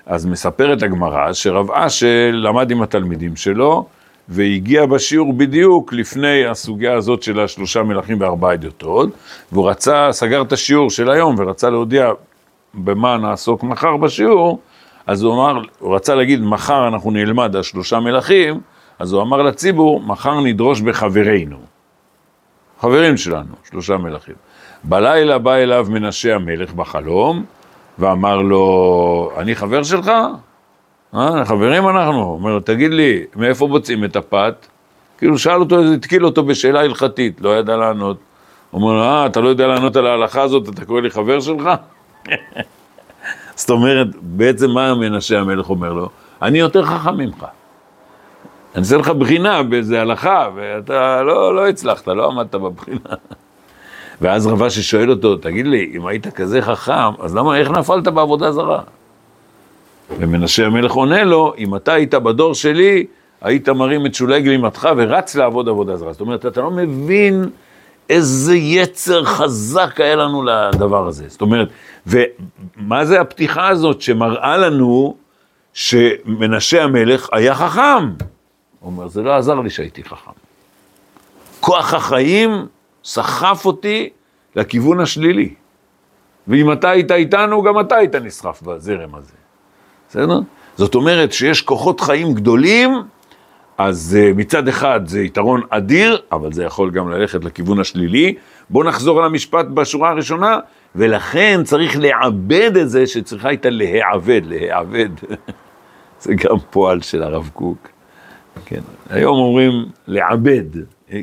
אז 0.06 0.26
מספרת 0.26 0.84
הגמרא 0.84 1.34
שרב 1.34 1.72
אשל 1.72 2.32
למד 2.34 2.72
עם 2.72 2.82
התלמידים 2.82 3.36
שלו, 3.36 3.88
והגיע 4.32 4.86
בשיעור 4.86 5.34
בדיוק 5.34 5.94
לפני 5.94 6.46
הסוגיה 6.46 6.94
הזאת 6.94 7.24
של 7.24 7.40
השלושה 7.40 7.84
מלכים 7.84 8.22
וארבעה 8.22 8.54
אדיוטות, 8.54 9.10
והוא 9.52 9.70
רצה, 9.70 10.08
סגר 10.12 10.42
את 10.42 10.54
השיעור 10.54 10.90
של 10.90 11.10
היום 11.10 11.36
ורצה 11.38 11.70
להודיע 11.70 12.12
במה 12.74 13.18
נעסוק 13.18 13.64
מחר 13.64 13.98
בשיעור, 13.98 14.60
אז 15.08 15.24
הוא 15.24 15.34
אמר, 15.34 15.62
הוא 15.80 15.96
רצה 15.96 16.16
להגיד, 16.16 16.42
מחר 16.42 16.88
אנחנו 16.88 17.12
נלמד 17.12 17.56
על 17.56 17.64
שלושה 17.64 18.00
מלכים, 18.00 18.62
אז 19.00 19.14
הוא 19.14 19.22
אמר 19.22 19.42
לציבור, 19.42 20.02
מחר 20.02 20.40
נדרוש 20.42 20.82
בחברינו. 20.82 21.58
חברים 22.80 23.18
שלנו, 23.18 23.54
שלושה 23.70 23.98
מלכים. 23.98 24.36
בלילה 24.84 25.38
בא 25.38 25.54
אליו 25.54 25.88
מנשה 25.90 26.36
המלך 26.36 26.74
בחלום, 26.74 27.46
ואמר 28.00 28.42
לו, 28.42 29.32
אני 29.38 29.56
חבר 29.56 29.84
שלך? 29.84 30.12
אה, 31.16 31.46
חברים 31.46 31.88
אנחנו. 31.88 32.24
אומר, 32.24 32.60
תגיד 32.60 32.92
לי, 32.92 33.24
מאיפה 33.36 33.68
מוצאים 33.68 34.04
את 34.04 34.16
הפת? 34.16 34.66
כאילו 35.18 35.38
שאל 35.38 35.60
אותו, 35.60 35.94
התקיל 35.94 36.26
אותו 36.26 36.44
בשאלה 36.44 36.80
הלכתית, 36.80 37.42
לא 37.42 37.58
ידע 37.58 37.78
לענות. 37.78 38.18
אומר, 38.74 39.04
אה, 39.04 39.26
אתה 39.26 39.42
לא 39.42 39.50
יודע 39.50 39.68
לענות 39.68 39.96
על 39.96 40.08
ההלכה 40.08 40.42
הזאת, 40.42 40.70
אתה 40.70 40.86
קורא 40.86 41.02
לי 41.02 41.10
חבר 41.10 41.40
שלך? 41.40 41.70
זאת 43.56 43.70
אומרת, 43.70 44.08
בעצם 44.22 44.70
מה 44.70 44.96
מנשה 44.96 45.40
המלך 45.40 45.70
אומר 45.70 45.94
לו? 45.94 46.10
אני 46.42 46.60
יותר 46.60 46.86
חכם 46.86 47.18
ממך. 47.18 47.46
אני 48.76 48.84
אעשה 48.84 48.98
לך 48.98 49.10
בחינה 49.10 49.64
באיזה 49.64 50.02
הלכה, 50.02 50.50
ואתה 50.56 51.22
לא, 51.24 51.56
לא 51.56 51.68
הצלחת, 51.68 52.08
לא 52.08 52.28
עמדת 52.28 52.56
בבחינה. 52.56 53.00
ואז 54.22 54.48
רבה 54.48 54.70
ששואל 54.70 55.12
אותו, 55.12 55.38
תגיד 55.38 55.68
לי, 55.68 55.92
אם 55.96 56.06
היית 56.06 56.28
כזה 56.28 56.62
חכם, 56.62 57.14
אז 57.20 57.36
למה, 57.36 57.58
איך 57.58 57.70
נפלת 57.70 58.08
בעבודה 58.08 58.52
זרה? 58.52 58.82
ומנשה 60.20 60.66
המלך 60.66 60.92
עונה 60.92 61.24
לו, 61.24 61.54
אם 61.58 61.76
אתה 61.76 61.94
היית 61.94 62.14
בדור 62.14 62.56
שלי, 62.56 63.06
היית 63.42 63.70
מרים 63.70 64.06
את 64.06 64.16
שולי 64.16 64.42
גלימתך 64.42 64.90
ורץ 64.98 65.36
לעבוד 65.36 65.70
עבודה 65.70 65.96
זרה. 65.98 66.12
זאת 66.12 66.22
אומרת, 66.22 66.46
אתה 66.46 66.62
לא 66.62 66.72
מבין 66.72 67.50
איזה 68.10 68.56
יצר 68.56 69.24
חזק 69.24 70.02
היה 70.02 70.16
לנו 70.16 70.44
לדבר 70.44 71.08
הזה. 71.08 71.26
זאת 71.28 71.42
אומרת, 71.42 71.70
ומה 72.08 73.06
זה 73.06 73.22
הפתיחה 73.22 73.68
הזאת 73.68 74.02
שמראה 74.02 74.58
לנו 74.58 75.16
שמנשה 75.74 76.84
המלך 76.84 77.30
היה 77.32 77.56
חכם? 77.56 78.06
הוא 78.80 78.92
אומר, 78.92 79.08
זה 79.08 79.22
לא 79.22 79.36
עזר 79.36 79.60
לי 79.60 79.70
שהייתי 79.70 80.04
חכם. 80.04 80.32
כוח 81.60 81.94
החיים 81.94 82.66
סחף 83.04 83.66
אותי 83.66 84.10
לכיוון 84.56 85.00
השלילי. 85.00 85.54
ואם 86.48 86.72
אתה 86.72 86.90
היית 86.90 87.12
איתנו, 87.12 87.62
גם 87.62 87.80
אתה 87.80 87.96
היית 87.96 88.16
נסחף 88.16 88.62
בזרם 88.62 89.16
הזה. 89.16 89.41
בסדר? 90.12 90.40
זאת 90.76 90.96
אומרת 90.96 91.34
שיש 91.34 91.62
כוחות 91.62 92.02
חיים 92.02 92.34
גדולים, 92.34 92.90
אז 93.78 94.18
אה, 94.20 94.32
מצד 94.36 94.68
אחד 94.68 95.08
זה 95.08 95.22
יתרון 95.22 95.62
אדיר, 95.70 96.22
אבל 96.32 96.54
זה 96.54 96.64
יכול 96.64 96.92
גם 96.92 97.10
ללכת 97.10 97.44
לכיוון 97.44 97.80
השלילי. 97.80 98.36
בואו 98.70 98.88
נחזור 98.88 99.20
על 99.20 99.26
המשפט 99.26 99.66
בשורה 99.66 100.10
הראשונה, 100.10 100.60
ולכן 100.96 101.62
צריך 101.64 102.00
לעבד 102.00 102.78
את 102.78 102.90
זה 102.90 103.08
שצריכה 103.08 103.50
הייתה 103.50 103.70
להעבד, 103.70 104.42
להעבד. 104.46 105.10
זה 106.22 106.34
גם 106.34 106.56
פועל 106.70 107.02
של 107.02 107.24
הרב 107.24 107.50
קוק. 107.54 107.88
כן, 108.66 108.82
היום 109.10 109.38
אומרים 109.38 109.86
לעבד, 110.08 110.66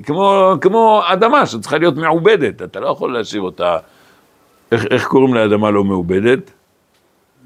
כמו, 0.03 0.55
כמו 0.61 1.03
אדמה 1.07 1.47
שצריכה 1.47 1.79
להיות 1.79 1.97
מעובדת, 1.97 2.63
אתה 2.63 2.81
לא 2.81 2.89
יכול 2.89 3.13
להשאיר 3.13 3.43
אותה, 3.43 3.77
איך, 4.73 4.85
איך 4.91 5.07
קוראים 5.07 5.35
לאדמה 5.35 5.71
לא 5.71 5.85
מעובדת? 5.85 6.51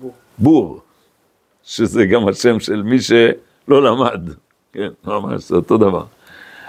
בור. 0.00 0.12
בור, 0.38 0.80
שזה 1.64 2.06
גם 2.06 2.28
השם 2.28 2.60
של 2.60 2.82
מי 2.82 3.00
שלא 3.00 3.82
למד, 3.82 4.28
כן, 4.72 4.88
ממש, 5.04 5.42
זה 5.42 5.56
אותו 5.56 5.78
דבר. 5.78 6.04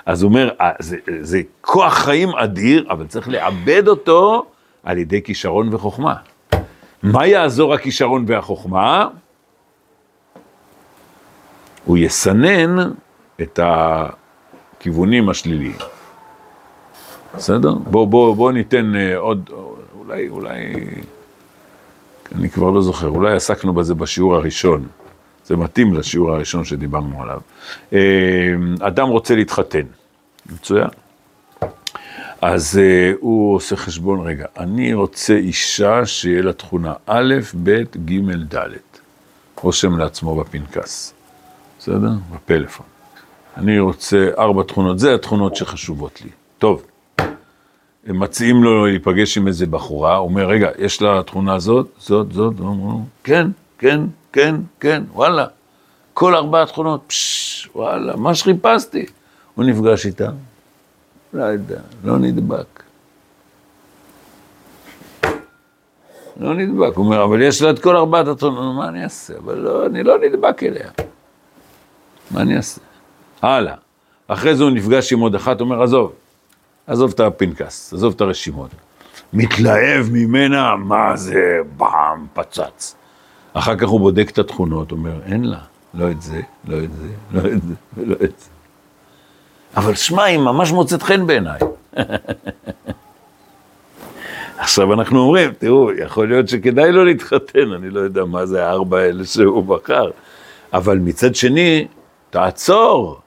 אז 0.06 0.24
הוא 0.24 0.30
אומר, 0.30 0.50
אה, 0.62 0.72
זה, 0.80 0.98
זה 1.22 1.42
כוח 1.62 1.94
חיים 1.94 2.30
אדיר, 2.30 2.86
אבל 2.90 3.08
צריך 3.08 3.30
לעבד 3.30 3.88
אותו 3.88 4.46
על 4.84 4.98
ידי 4.98 5.24
כישרון 5.24 5.74
וחוכמה. 5.74 6.16
מה 7.04 7.28
יעזור 7.28 7.74
הכישרון 7.74 8.26
והחוכמה? 8.28 9.08
הוא 11.86 11.98
יסנן 11.98 12.76
את 13.42 13.60
הכיוונים 13.64 15.30
השליליים. 15.30 15.78
בסדר? 17.36 17.74
בואו 17.74 18.08
בוא, 18.08 18.36
בוא 18.36 18.52
ניתן 18.52 18.96
אה, 18.96 19.18
עוד, 19.18 19.50
אולי, 19.98 20.30
אולי, 20.30 20.74
אני 22.36 22.50
כבר 22.50 22.70
לא 22.70 22.82
זוכר, 22.82 23.08
אולי 23.08 23.36
עסקנו 23.36 23.74
בזה 23.74 23.96
בשיעור 23.96 24.36
הראשון. 24.36 24.88
זה 25.46 25.56
מתאים 25.56 25.94
לשיעור 25.94 26.32
הראשון 26.32 26.66
שדיברנו 26.66 27.22
עליו. 27.22 27.42
אה, 27.94 28.00
אדם 28.80 29.08
רוצה 29.08 29.36
להתחתן, 29.36 29.86
מצוין. 30.52 30.88
אז 32.42 32.80
uh, 32.80 33.18
הוא 33.20 33.56
עושה 33.56 33.76
חשבון, 33.76 34.28
רגע, 34.28 34.46
אני 34.58 34.94
רוצה 34.94 35.34
אישה 35.34 36.06
שיהיה 36.06 36.42
לה 36.42 36.54
תכונה 36.54 36.94
א', 37.06 37.34
ב', 37.64 37.82
ג', 38.06 38.56
ד', 38.56 38.68
רושם 39.62 39.98
לעצמו 39.98 40.36
בפנקס, 40.36 41.14
בסדר? 41.80 42.10
בפלאפון. 42.34 42.86
אני 43.58 43.80
רוצה 43.80 44.30
ארבע 44.38 44.64
תכונות, 44.64 45.00
זה 45.00 45.16
התכונות 45.16 45.56
שחשובות 45.56 46.22
לי. 46.22 46.30
טוב, 46.58 46.84
מציעים 48.08 48.64
לו 48.64 48.86
להיפגש 48.86 49.38
עם 49.38 49.48
איזה 49.48 49.66
בחורה, 49.66 50.16
הוא 50.16 50.30
אומר, 50.30 50.48
רגע, 50.48 50.70
יש 50.78 51.02
לה 51.02 51.24
תכונה 51.24 51.60
זאת, 51.60 51.88
זאת, 52.00 52.32
זאת, 52.32 52.60
הוא 52.60 52.68
אומר, 52.68 52.96
כן, 53.24 53.48
כן, 53.78 54.02
כן, 54.34 54.56
כן, 54.80 55.04
וואלה. 55.14 55.46
כל 56.14 56.36
ארבע 56.36 56.66
תכונות, 56.66 57.02
פשש, 57.08 57.70
וואלה, 57.76 58.16
מה 58.16 58.36
שחיפשתי. 58.36 59.06
הוא 59.56 59.66
נפגש 59.66 60.06
איתה, 60.06 60.30
לא 61.34 61.44
יודע, 61.44 61.80
לא 62.04 62.18
נדבק. 62.18 62.84
לא 66.38 66.54
נדבק, 66.54 66.96
הוא 66.96 67.06
אומר, 67.06 67.24
אבל 67.24 67.42
יש 67.42 67.62
לה 67.62 67.70
את 67.70 67.80
כל 67.80 67.96
ארבעת 67.96 68.28
התכונות, 68.28 68.76
מה 68.76 68.88
אני 68.88 69.04
אעשה? 69.04 69.34
אבל 69.38 69.58
לא, 69.58 69.86
אני 69.86 70.04
לא 70.04 70.18
נדבק 70.20 70.64
אליה. 70.64 70.90
מה 72.32 72.42
אני 72.42 72.58
אעשה? 72.58 72.82
הלאה. 73.42 73.76
אחרי 74.28 74.56
זה 74.56 74.64
הוא 74.64 74.72
נפגש 74.72 75.14
עם 75.14 75.20
עוד 75.20 75.36
אחת, 75.36 75.62
אומר, 75.62 75.84
עזוב, 75.84 76.14
עזוב 76.88 77.12
את 77.12 77.20
הפנקס, 77.20 77.94
עזוב 77.94 78.14
את 78.16 78.22
הרשימות. 78.22 78.70
מתלהב 79.34 80.06
ממנה, 80.12 80.76
מה 80.76 81.18
זה, 81.18 81.60
באם, 81.78 82.26
פצץ. 82.34 82.96
אחר 83.54 83.76
כך 83.76 83.88
הוא 83.88 84.00
בודק 84.00 84.30
את 84.30 84.40
התכונות, 84.40 84.92
אומר, 84.92 85.20
אין 85.26 85.46
לה, 85.46 85.60
לא 85.94 86.12
את 86.12 86.22
זה, 86.22 86.42
לא 86.68 86.78
את 86.78 86.94
זה, 86.94 87.08
לא 87.32 87.40
את 87.40 87.64
זה, 87.64 87.74
ולא 87.98 88.16
את 88.24 88.40
זה. 88.40 88.50
אבל 89.76 89.96
שמע, 89.96 90.24
היא 90.24 90.38
ממש 90.40 90.72
מוצאת 90.72 91.04
חן 91.04 91.28
בעיניי. 91.28 91.60
עכשיו 94.58 94.94
אנחנו 94.94 95.20
אומרים, 95.20 95.52
תראו, 95.58 95.92
יכול 95.92 96.28
להיות 96.28 96.50
שכדאי 96.50 96.92
לו 96.92 97.06
להתחתן, 97.06 97.72
אני 97.76 97.90
לא 97.90 98.00
יודע 98.00 98.26
מה 98.26 98.46
זה 98.46 98.68
הארבע 98.68 99.00
האלה 99.00 99.26
שהוא 99.26 99.64
בחר, 99.64 100.12
אבל 100.74 100.98
מצד 100.98 101.36
שני, 101.36 101.88
תעצור. 102.30 103.20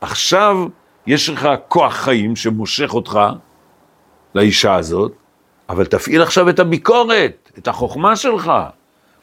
עכשיו 0.00 0.66
יש 1.06 1.28
לך 1.28 1.48
כוח 1.68 1.94
חיים 1.94 2.36
שמושך 2.36 2.94
אותך 2.94 3.20
לאישה 4.34 4.74
הזאת, 4.74 5.12
אבל 5.68 5.86
תפעיל 5.86 6.22
עכשיו 6.22 6.48
את 6.48 6.58
הביקורת, 6.58 7.50
את 7.58 7.68
החוכמה 7.68 8.16
שלך. 8.16 8.52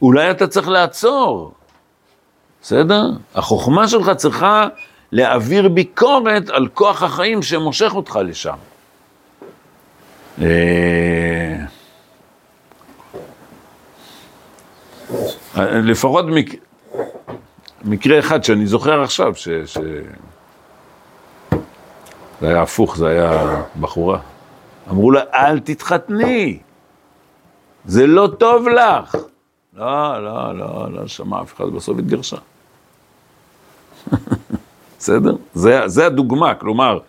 אולי 0.02 0.32
אתה 0.32 0.48
צריך 0.48 0.68
לעצור, 0.68 1.54
בסדר? 2.62 3.04
החוכמה 3.36 3.88
שלך 3.88 4.10
צריכה 4.10 4.68
להעביר 5.12 5.70
ביקורת 5.70 6.50
על 6.50 6.68
כוח 6.68 7.04
החיים 7.04 7.44
שמושך 7.44 7.92
אותך 7.96 8.20
לשם. 8.24 8.56
אה, 10.42 11.66
לפחות 15.84 16.26
מק... 16.28 16.56
מקרה 17.84 18.20
אחד 18.20 18.44
שאני 18.44 18.68
זוכר 18.68 19.04
עכשיו, 19.04 19.36
ש... 19.36 19.48
זה 22.42 22.48
היה 22.48 22.62
הפוך, 22.62 22.98
זה 22.98 23.08
היה 23.08 23.64
בחורה. 23.80 24.20
אמרו 24.90 25.12
לה, 25.12 25.22
אל 25.34 25.60
תתחתני, 25.60 26.60
זה 27.86 28.08
לא 28.08 28.30
טוב 28.38 28.68
לך. 28.68 29.16
לא, 29.74 30.24
לא, 30.24 30.58
לא, 30.58 30.92
לא 30.92 31.08
שמע 31.08 31.42
אף 31.42 31.56
אחד, 31.56 31.66
בסוף 31.66 32.00
התגרשה. 32.00 32.38
בסדר? 35.00 35.36
זה, 35.54 35.82
זה 35.86 36.06
הדוגמה, 36.06 36.56
כלומר, 36.56 37.00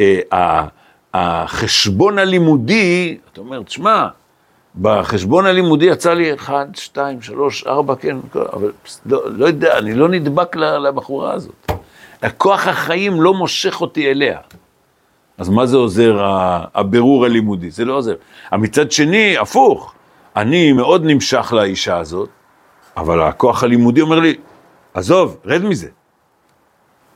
אה, 0.00 0.66
החשבון 1.14 2.18
הלימודי, 2.18 3.18
אתה 3.32 3.40
אומר, 3.40 3.62
תשמע, 3.62 4.08
בחשבון 4.80 5.46
הלימודי 5.46 5.86
יצא 5.86 6.14
לי 6.14 6.34
1, 6.34 6.76
2, 6.76 7.22
3, 7.22 7.66
4, 7.66 7.94
כן, 7.96 8.16
אבל 8.52 8.72
לא, 9.06 9.22
לא 9.30 9.46
יודע, 9.46 9.78
אני 9.78 9.94
לא 9.94 10.08
נדבק 10.08 10.56
לבחורה 10.56 11.32
הזאת. 11.32 11.67
הכוח 12.22 12.66
החיים 12.66 13.22
לא 13.22 13.34
מושך 13.34 13.80
אותי 13.80 14.10
אליה. 14.10 14.38
אז 15.38 15.48
מה 15.48 15.66
זה 15.66 15.76
עוזר 15.76 16.16
הבירור 16.74 17.24
הלימודי? 17.24 17.70
זה 17.70 17.84
לא 17.84 17.94
עוזר. 17.94 18.14
מצד 18.52 18.92
שני, 18.92 19.38
הפוך, 19.38 19.94
אני 20.36 20.72
מאוד 20.72 21.04
נמשך 21.04 21.52
לאישה 21.56 21.98
הזאת, 21.98 22.28
אבל 22.96 23.22
הכוח 23.22 23.62
הלימודי 23.62 24.00
אומר 24.00 24.20
לי, 24.20 24.34
עזוב, 24.94 25.36
רד 25.44 25.62
מזה. 25.62 25.88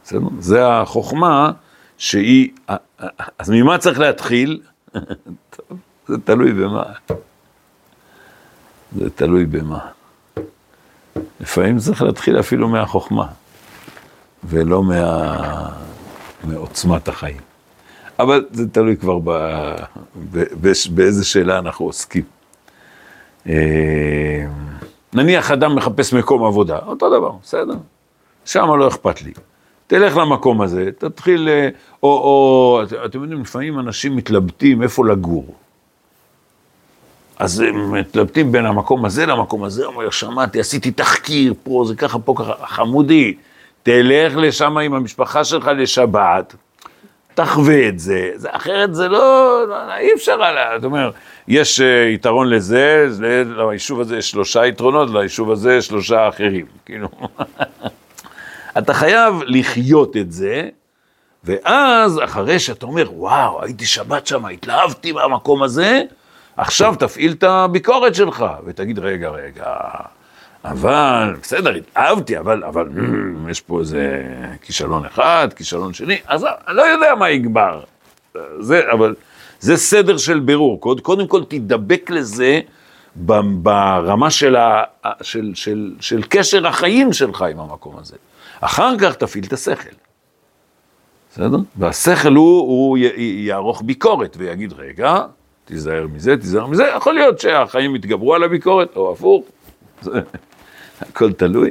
בסדר? 0.04 0.20
זה 0.38 0.68
החוכמה 0.68 1.52
שהיא, 1.98 2.50
אז 3.38 3.50
ממה 3.50 3.78
צריך 3.78 3.98
להתחיל? 3.98 4.60
טוב, 5.56 5.78
זה 6.08 6.16
תלוי 6.24 6.52
במה. 6.52 6.82
זה 8.96 9.10
תלוי 9.10 9.44
במה. 9.44 9.78
לפעמים 11.40 11.78
צריך 11.78 12.02
להתחיל 12.02 12.40
אפילו 12.40 12.68
מהחוכמה, 12.68 13.26
ולא 14.44 14.82
מה... 14.82 15.68
מעוצמת 16.44 17.08
החיים. 17.08 17.40
אבל 18.18 18.44
זה 18.50 18.68
תלוי 18.68 18.96
כבר 18.96 19.18
ב... 19.18 19.30
ב... 20.30 20.38
ב... 20.60 20.72
באיזה 20.90 21.24
שאלה 21.24 21.58
אנחנו 21.58 21.86
עוסקים. 21.86 22.24
אה, 23.48 24.46
נניח 25.12 25.50
אדם 25.50 25.74
מחפש 25.74 26.12
מקום 26.12 26.44
עבודה, 26.44 26.78
אותו 26.78 27.18
דבר, 27.18 27.32
בסדר? 27.42 27.74
שם 28.44 28.70
לא 28.78 28.88
אכפת 28.88 29.22
לי. 29.22 29.32
תלך 29.86 30.16
למקום 30.16 30.62
הזה, 30.62 30.90
תתחיל, 30.98 31.48
אה, 31.48 31.68
או, 32.02 32.08
או 32.08 32.82
אתם 33.04 33.22
יודעים, 33.22 33.40
לפעמים 33.40 33.78
אנשים 33.78 34.16
מתלבטים 34.16 34.82
איפה 34.82 35.06
לגור. 35.06 35.54
אז 37.38 37.60
הם 37.60 37.92
מתלבטים 37.92 38.52
בין 38.52 38.66
המקום 38.66 39.04
הזה 39.04 39.26
למקום 39.26 39.64
הזה, 39.64 39.86
אומר, 39.86 40.10
שמעתי, 40.10 40.60
עשיתי 40.60 40.90
תחקיר, 40.90 41.54
פה 41.62 41.84
זה 41.88 41.94
ככה, 41.94 42.18
פה 42.18 42.34
ככה, 42.36 42.66
חמודי, 42.66 43.34
תלך 43.82 44.36
לשם 44.36 44.78
עם 44.78 44.94
המשפחה 44.94 45.44
שלך 45.44 45.70
לשבת, 45.76 46.54
תחווה 47.34 47.88
את 47.88 47.98
זה, 47.98 48.30
זה 48.34 48.48
אחרת 48.52 48.94
זה 48.94 49.08
לא, 49.08 49.64
לא 49.68 49.96
אי 49.96 50.14
אפשר 50.14 50.42
עליה, 50.42 50.78
זאת 50.78 50.84
אומרת, 50.84 51.14
יש 51.48 51.80
uh, 51.80 52.14
יתרון 52.14 52.48
לזה, 52.48 53.08
ליישוב 53.56 54.00
הזה 54.00 54.16
יש 54.16 54.30
שלושה 54.30 54.66
יתרונות, 54.66 55.10
ליישוב 55.10 55.50
הזה 55.50 55.74
יש 55.74 55.86
שלושה 55.86 56.28
אחרים, 56.28 56.66
כאילו. 56.86 57.08
אתה 58.78 58.94
חייב 58.94 59.34
לחיות 59.46 60.16
את 60.16 60.32
זה, 60.32 60.68
ואז 61.44 62.20
אחרי 62.24 62.58
שאתה 62.58 62.86
אומר, 62.86 63.12
וואו, 63.12 63.62
הייתי 63.62 63.86
שבת 63.86 64.26
שם, 64.26 64.46
התלהבתי 64.46 65.12
מהמקום 65.12 65.62
הזה, 65.62 66.02
עכשיו 66.56 66.94
תפעיל 66.98 67.32
את 67.32 67.42
הביקורת 67.42 68.14
שלך, 68.14 68.44
ותגיד, 68.64 68.98
רגע, 68.98 69.28
רגע, 69.28 69.76
אבל, 70.64 71.34
בסדר, 71.42 71.74
התאהבתי, 71.74 72.38
אבל, 72.38 72.64
אבל, 72.64 72.88
mm, 72.88 73.50
יש 73.50 73.60
פה 73.60 73.80
איזה 73.80 74.24
כישלון 74.62 75.04
אחד, 75.06 75.48
כישלון 75.56 75.94
שני, 75.94 76.18
אז 76.26 76.44
אני 76.44 76.76
לא 76.76 76.82
יודע 76.82 77.14
מה 77.14 77.30
יגבר. 77.30 77.80
זה, 78.60 78.92
אבל 78.92 79.14
זה 79.60 79.76
סדר 79.76 80.16
של 80.16 80.40
בירור. 80.40 80.80
קוד, 80.80 81.00
קודם 81.00 81.26
כל 81.26 81.44
תדבק 81.44 82.10
לזה 82.10 82.60
ברמה 83.16 84.30
של, 84.30 84.56
ה, 84.56 84.82
של, 85.22 85.52
של, 85.54 85.94
של 86.00 86.22
קשר 86.28 86.66
החיים 86.66 87.12
שלך 87.12 87.42
עם 87.42 87.60
המקום 87.60 87.96
הזה. 87.98 88.16
אחר 88.60 88.98
כך 88.98 89.14
תפעיל 89.14 89.44
את 89.44 89.52
השכל. 89.52 89.90
בסדר? 91.32 91.58
והשכל 91.76 92.34
הוא, 92.34 92.60
הוא 92.60 92.98
י- 92.98 93.44
יערוך 93.46 93.82
ביקורת 93.82 94.36
ויגיד, 94.38 94.72
רגע, 94.72 95.18
תיזהר 95.64 96.06
מזה, 96.14 96.36
תיזהר 96.36 96.66
מזה, 96.66 96.84
יכול 96.96 97.14
להיות 97.14 97.38
שהחיים 97.40 97.96
יתגברו 97.96 98.34
על 98.34 98.42
הביקורת, 98.42 98.96
או 98.96 99.12
הפוך, 99.12 99.44
הכל 101.10 101.32
תלוי. 101.32 101.70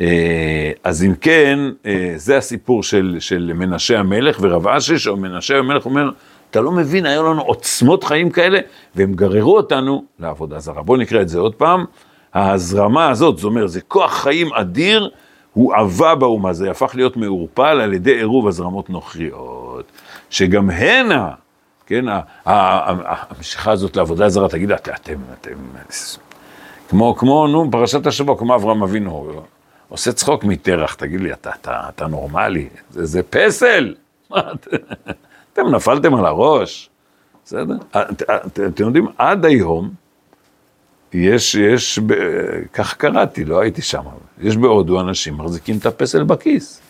אה, 0.00 0.70
אז 0.84 1.04
אם 1.04 1.14
כן, 1.20 1.58
אה, 1.86 2.12
זה 2.16 2.36
הסיפור 2.36 2.82
של, 2.82 3.16
של 3.20 3.52
מנשה 3.54 3.98
המלך 3.98 4.38
ורב 4.42 4.68
אשי, 4.68 4.98
שמנשה 4.98 5.58
המלך 5.58 5.84
אומר, 5.84 6.10
אתה 6.50 6.60
לא 6.60 6.72
מבין, 6.72 7.06
היו 7.06 7.22
לנו 7.32 7.42
עוצמות 7.42 8.04
חיים 8.04 8.30
כאלה, 8.30 8.58
והם 8.94 9.12
גררו 9.14 9.56
אותנו 9.56 10.04
לעבודה 10.18 10.58
זרה. 10.58 10.82
בואו 10.82 10.98
נקרא 10.98 11.20
את 11.20 11.28
זה 11.28 11.38
עוד 11.38 11.54
פעם. 11.54 11.84
ההזרמה 12.34 13.10
הזאת, 13.10 13.36
זאת 13.38 13.44
אומרת, 13.44 13.70
זה 13.70 13.80
כוח 13.80 14.12
חיים 14.22 14.52
אדיר, 14.52 15.10
הוא 15.52 15.74
עבה 15.74 16.14
באומה, 16.14 16.52
זה 16.52 16.70
הפך 16.70 16.92
להיות 16.94 17.16
מעורפל 17.16 17.80
על 17.80 17.94
ידי 17.94 18.14
עירוב 18.14 18.48
הזרמות 18.48 18.90
נוכריות, 18.90 19.84
שגם 20.30 20.70
הנה, 20.70 21.30
כן, 21.86 22.04
המשיכה 22.46 23.72
הזאת 23.72 23.96
לעבודה 23.96 24.28
זרה, 24.28 24.48
תגיד, 24.48 24.72
את- 24.72 24.88
אתם, 24.88 25.18
אתם, 25.40 25.50
כמו, 26.92 27.16
כמו, 27.16 27.46
נו, 27.46 27.70
פרשת 27.70 28.06
השבוע, 28.06 28.38
כמו 28.38 28.54
אברהם 28.54 28.82
אבינו, 28.82 29.42
עושה 29.88 30.12
צחוק 30.12 30.44
מטרח, 30.44 30.94
תגיד 30.94 31.20
לי, 31.20 31.32
אתה, 31.32 31.50
אתה, 31.60 31.80
אתה 31.88 32.06
נורמלי, 32.06 32.68
זה, 32.90 33.04
זה 33.06 33.22
פסל, 33.22 33.94
אתם 35.52 35.68
נפלתם 35.74 36.14
על 36.14 36.26
הראש, 36.26 36.90
בסדר? 37.44 37.74
את- 37.90 38.22
את- 38.22 38.60
אתם 38.60 38.84
יודעים, 38.84 39.06
עד 39.18 39.44
היום, 39.44 39.90
יש, 41.12 41.54
יש, 41.54 41.98
ב- 41.98 42.12
כך 42.72 42.94
קראתי, 42.96 43.44
לא 43.44 43.60
הייתי 43.60 43.82
שם, 43.82 44.02
יש 44.40 44.56
בהודו 44.56 45.00
אנשים 45.00 45.38
מחזיקים 45.38 45.78
את 45.78 45.86
הפסל 45.86 46.22
בכיס. 46.22 46.80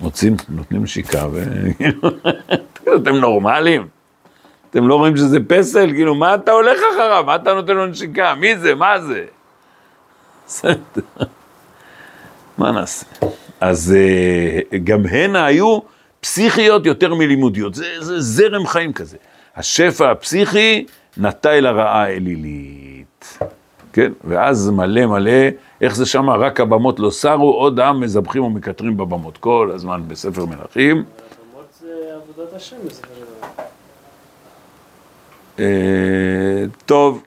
מוצאים, 0.00 0.36
נותנים 0.48 0.82
נשיקה, 0.82 1.26
ו... 1.32 1.44
אתם 3.02 3.14
נורמלים? 3.16 3.86
אתם 4.74 4.88
לא 4.88 4.94
רואים 4.94 5.16
שזה 5.16 5.38
פסל? 5.48 5.92
כאילו, 5.92 6.14
מה 6.14 6.34
אתה 6.34 6.52
הולך 6.52 6.78
אחריו? 6.94 7.24
מה 7.26 7.36
אתה 7.36 7.54
נותן 7.54 7.76
לו 7.76 7.86
נשיקה? 7.86 8.34
מי 8.34 8.58
זה? 8.58 8.74
מה 8.74 8.94
זה? 9.00 9.24
מה 12.58 12.70
נעשה? 12.72 13.06
אז 13.60 13.96
אה, 13.96 14.78
גם 14.84 15.06
הנה 15.06 15.46
היו 15.46 15.78
פסיכיות 16.20 16.86
יותר 16.86 17.14
מלימודיות. 17.14 17.74
זה, 17.74 17.84
זה 18.00 18.20
זרם 18.20 18.66
חיים 18.66 18.92
כזה. 18.92 19.16
השפע 19.56 20.10
הפסיכי 20.10 20.86
נטה 21.16 21.50
אל 21.52 21.66
הרעה 21.66 22.02
האלילית. 22.02 23.38
כן? 23.92 24.12
ואז 24.24 24.70
מלא 24.70 25.06
מלא, 25.06 25.48
איך 25.80 25.96
זה 25.96 26.06
שם? 26.06 26.30
רק 26.30 26.60
הבמות 26.60 27.00
לא 27.00 27.10
סרו, 27.10 27.52
עוד 27.52 27.80
עם 27.80 28.00
מזבחים 28.00 28.44
ומקטרים 28.44 28.96
בבמות. 28.96 29.38
כל 29.38 29.70
הזמן 29.74 30.02
בספר 30.08 30.44
מלכים. 30.44 30.96
למרות 30.96 31.66
זה 31.80 31.88
עבודת 32.14 32.54
השם 32.54 32.76
בסופו 32.86 33.08
של. 33.18 33.24
אה, 35.58 35.64
טוב, 36.86 37.22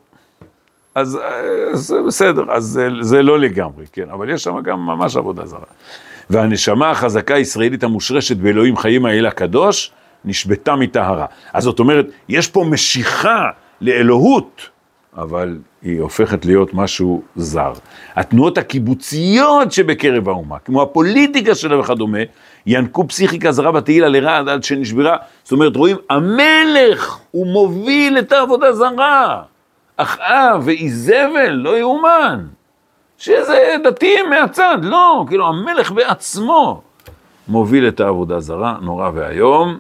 אז 0.95 1.15
אה, 1.15 1.75
זה 1.75 2.01
בסדר, 2.07 2.43
אז 2.51 2.63
זה, 2.63 2.89
זה 3.01 3.21
לא 3.21 3.39
לגמרי, 3.39 3.85
כן, 3.91 4.09
אבל 4.09 4.29
יש 4.29 4.43
שם 4.43 4.61
גם 4.63 4.85
ממש 4.85 5.15
עבודה 5.15 5.45
זרה. 5.45 5.65
והנשמה 6.29 6.91
החזקה 6.91 7.35
הישראלית 7.35 7.83
המושרשת 7.83 8.37
באלוהים 8.37 8.77
חיים 8.77 9.05
האל 9.05 9.25
הקדוש, 9.25 9.91
נשבתה 10.25 10.75
מטהרה. 10.75 11.25
אז 11.53 11.63
זאת 11.63 11.79
אומרת, 11.79 12.07
יש 12.29 12.47
פה 12.47 12.65
משיכה 12.69 13.49
לאלוהות, 13.81 14.69
אבל 15.17 15.57
היא 15.81 16.01
הופכת 16.01 16.45
להיות 16.45 16.73
משהו 16.73 17.21
זר. 17.35 17.73
התנועות 18.15 18.57
הקיבוציות 18.57 19.71
שבקרב 19.71 20.29
האומה, 20.29 20.59
כמו 20.59 20.81
הפוליטיקה 20.81 21.55
שלה 21.55 21.79
וכדומה, 21.79 22.19
ינקו 22.67 23.07
פסיכיקה 23.07 23.51
זרה 23.51 23.71
בתהילה 23.71 24.07
לרעד 24.07 24.49
עד 24.49 24.63
שנשברה. 24.63 25.17
זאת 25.43 25.51
אומרת, 25.51 25.75
רואים, 25.75 25.97
המלך, 26.09 27.19
הוא 27.31 27.47
מוביל 27.47 28.19
את 28.19 28.31
העבודה 28.31 28.73
זרה. 28.73 29.41
אחאב 29.97 30.61
ואיזבל, 30.65 31.49
לא 31.49 31.77
יאומן. 31.77 32.45
שזה 33.17 33.75
דתיים 33.83 34.29
מהצד, 34.29 34.77
לא, 34.81 35.25
כאילו 35.27 35.47
המלך 35.47 35.91
בעצמו 35.91 36.81
מוביל 37.47 37.87
את 37.87 37.99
העבודה 37.99 38.39
זרה, 38.39 38.77
נורא 38.81 39.11
ואיום. 39.13 39.77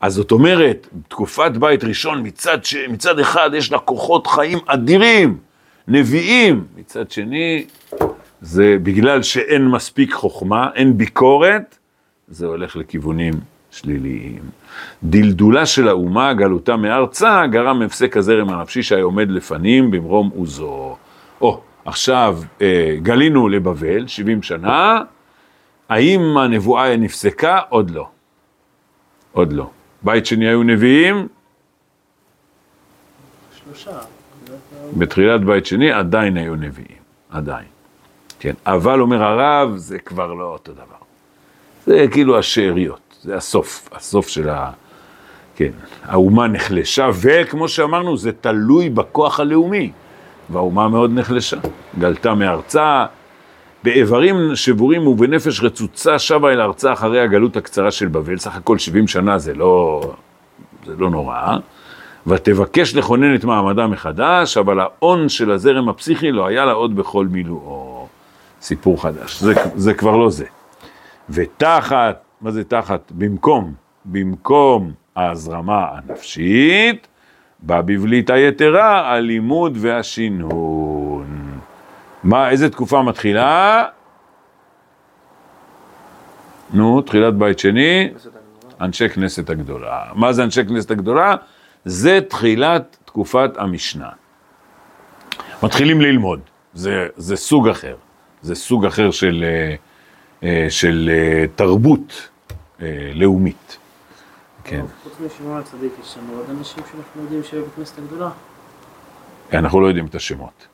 אז 0.00 0.14
זאת 0.14 0.32
אומרת, 0.32 0.88
תקופת 1.08 1.50
בית 1.50 1.84
ראשון 1.84 2.20
מצד, 2.26 2.64
ש... 2.64 2.76
מצד 2.88 3.18
אחד 3.18 3.50
יש 3.54 3.72
לה 3.72 3.78
כוחות 3.78 4.26
חיים 4.26 4.58
אדירים, 4.66 5.38
נביאים, 5.88 6.64
מצד 6.76 7.10
שני 7.10 7.64
זה 8.40 8.76
בגלל 8.82 9.22
שאין 9.22 9.68
מספיק 9.68 10.12
חוכמה, 10.12 10.68
אין 10.74 10.98
ביקורת, 10.98 11.78
זה 12.28 12.46
הולך 12.46 12.76
לכיוונים 12.76 13.34
שליליים. 13.70 14.42
דלדולה 15.02 15.66
של 15.66 15.88
האומה, 15.88 16.34
גלותה 16.34 16.76
מארצה, 16.76 17.46
גרם 17.46 17.82
הפסק 17.82 18.16
הזרם 18.16 18.48
הנפשי 18.50 18.82
שהיה 18.82 19.04
עומד 19.04 19.30
לפנים 19.30 19.90
במרום 19.90 20.30
עוזו. 20.36 20.96
או, 21.40 21.60
עכשיו 21.84 22.38
אה, 22.60 22.96
גלינו 23.02 23.48
לבבל, 23.48 24.06
70 24.06 24.42
שנה, 24.42 25.00
האם 25.88 26.20
הנבואה 26.38 26.96
נפסקה? 26.96 27.60
עוד 27.68 27.90
לא. 27.90 28.08
עוד 29.32 29.52
לא. 29.52 29.70
בית 30.02 30.26
שני 30.26 30.48
היו 30.48 30.62
נביאים, 30.62 31.28
שלושה. 33.64 33.98
בתחילת 34.98 35.44
בית 35.44 35.66
שני 35.66 35.92
עדיין 35.92 36.36
היו 36.36 36.54
נביאים, 36.54 36.98
עדיין. 37.30 37.66
כן, 38.38 38.54
אבל 38.66 39.00
אומר 39.00 39.22
הרב, 39.22 39.76
זה 39.76 39.98
כבר 39.98 40.32
לא 40.32 40.44
אותו 40.44 40.72
דבר. 40.72 41.05
זה 41.86 42.06
כאילו 42.10 42.38
השאריות, 42.38 43.16
זה 43.22 43.36
הסוף, 43.36 43.88
הסוף 43.92 44.28
של 44.28 44.48
ה... 44.48 44.70
כן, 45.56 45.70
האומה 46.04 46.46
נחלשה, 46.46 47.08
וכמו 47.20 47.68
שאמרנו, 47.68 48.16
זה 48.16 48.32
תלוי 48.32 48.88
בכוח 48.88 49.40
הלאומי. 49.40 49.90
והאומה 50.50 50.88
מאוד 50.88 51.10
נחלשה, 51.14 51.56
גלתה 51.98 52.34
מארצה, 52.34 53.06
באיברים 53.84 54.36
שבורים 54.54 55.06
ובנפש 55.06 55.60
רצוצה 55.60 56.18
שבה 56.18 56.52
אל 56.52 56.60
ארצה 56.60 56.92
אחרי 56.92 57.20
הגלות 57.20 57.56
הקצרה 57.56 57.90
של 57.90 58.06
בבל, 58.06 58.38
סך 58.38 58.56
הכל 58.56 58.78
70 58.78 59.08
שנה 59.08 59.38
זה 59.38 59.54
לא, 59.54 60.00
זה 60.86 60.92
לא 60.98 61.10
נורא, 61.10 61.56
ותבקש 62.26 62.94
לכונן 62.94 63.34
את 63.34 63.44
מעמדה 63.44 63.86
מחדש, 63.86 64.56
אבל 64.56 64.80
ההון 64.80 65.28
של 65.28 65.50
הזרם 65.50 65.88
הפסיכי 65.88 66.32
לא 66.32 66.46
היה 66.46 66.64
לה 66.64 66.72
עוד 66.72 66.96
בכל 66.96 67.26
מילואו. 67.26 68.06
סיפור 68.62 69.02
חדש, 69.02 69.40
זה, 69.40 69.54
זה 69.76 69.94
כבר 69.94 70.16
לא 70.16 70.30
זה. 70.30 70.44
ותחת, 71.30 72.22
מה 72.40 72.50
זה 72.50 72.64
תחת? 72.64 73.12
במקום, 73.14 73.74
במקום 74.04 74.92
ההזרמה 75.16 75.86
הנפשית, 75.92 77.06
בא 77.58 77.80
בבליט 77.80 78.30
היתרה 78.30 79.12
הלימוד 79.12 79.76
והשינון. 79.80 81.26
מה, 82.22 82.50
איזה 82.50 82.70
תקופה 82.70 83.02
מתחילה? 83.02 83.84
נו, 86.72 87.00
תחילת 87.00 87.34
בית 87.34 87.58
שני, 87.58 88.08
אנשי 88.80 89.08
כנסת 89.08 89.50
הגדולה. 89.50 90.04
מה 90.14 90.32
זה 90.32 90.44
אנשי 90.44 90.64
כנסת 90.66 90.90
הגדולה? 90.90 91.34
זה 91.84 92.20
תחילת 92.28 92.96
תקופת 93.04 93.50
המשנה. 93.56 94.08
מתחילים 95.62 96.00
ללמוד, 96.00 96.40
זה, 96.74 97.06
זה 97.16 97.36
סוג 97.36 97.68
אחר, 97.68 97.96
זה 98.42 98.54
סוג 98.54 98.86
אחר 98.86 99.10
של, 99.10 99.44
אה, 99.46 99.74
של 100.68 101.10
אה, 101.12 101.44
תרבות 101.56 102.28
אה, 102.82 103.10
לאומית. 103.14 103.76
כן. 104.64 104.84
חוץ 105.02 105.12
משמעון 105.26 105.58
הצדיק, 105.58 105.92
יש 106.02 106.16
לנו 106.18 106.38
עוד 106.38 106.50
אנשים 106.50 106.84
שאנחנו 106.92 107.22
יודעים 107.22 107.42
שהיו 107.44 107.64
בכנסת 107.66 107.98
הגדולה? 107.98 108.30
אנחנו 109.52 109.80
לא 109.80 109.86
יודעים 109.86 110.06
את 110.06 110.14
השמות. 110.14 110.66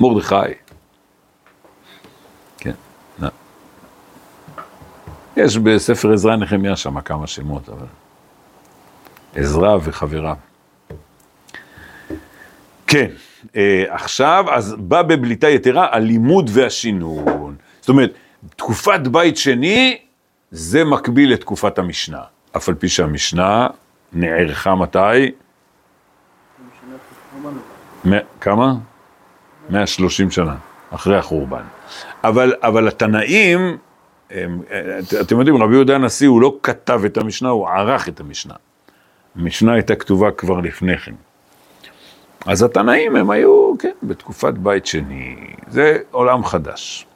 מרדכי. 0.00 0.34
כן. 2.58 2.74
יש 5.36 5.58
בספר 5.58 6.12
עזרא 6.12 6.36
נחמיה 6.36 6.76
שם 6.76 7.00
כמה 7.00 7.26
שמות, 7.26 7.68
אבל... 7.68 7.86
עזרא 9.34 9.76
וחבריו. 9.82 10.36
כן, 12.88 13.06
אה, 13.56 13.84
עכשיו, 13.88 14.44
אז 14.50 14.74
בא 14.78 15.02
בבליטה 15.02 15.48
יתרה 15.48 15.86
הלימוד 15.94 16.50
והשינון. 16.52 17.56
זאת 17.80 17.88
אומרת, 17.88 18.12
תקופת 18.56 19.00
בית 19.12 19.36
שני, 19.36 19.98
זה 20.50 20.84
מקביל 20.84 21.32
לתקופת 21.32 21.78
המשנה. 21.78 22.20
אף 22.56 22.68
על 22.68 22.74
פי 22.74 22.88
שהמשנה 22.88 23.66
נערכה 24.12 24.74
מתי? 24.74 24.98
כמה? 28.40 28.74
130 29.70 30.30
שנה, 30.30 30.54
אחרי 30.90 31.16
החורבן. 31.16 31.62
אבל, 32.24 32.52
אבל 32.62 32.88
התנאים, 32.88 33.76
הם, 34.30 34.62
את- 34.98 35.14
אתם 35.20 35.38
יודעים, 35.38 35.62
רבי 35.62 35.74
יהודה 35.74 35.94
הנשיא, 35.94 36.28
הוא 36.28 36.40
לא 36.40 36.56
כתב 36.62 37.00
את 37.06 37.16
המשנה, 37.16 37.48
הוא 37.48 37.68
ערך 37.68 38.08
את 38.08 38.20
המשנה. 38.20 38.54
המשנה 39.36 39.72
הייתה 39.72 39.94
כתובה 39.94 40.30
כבר 40.30 40.60
לפני 40.60 40.98
כן. 40.98 41.14
אז 42.48 42.62
התנאים 42.62 43.16
הם 43.16 43.30
היו, 43.30 43.72
כן, 43.78 43.92
בתקופת 44.02 44.54
בית 44.54 44.86
שני, 44.86 45.36
זה 45.70 45.98
עולם 46.10 46.44
חדש. 46.44 47.06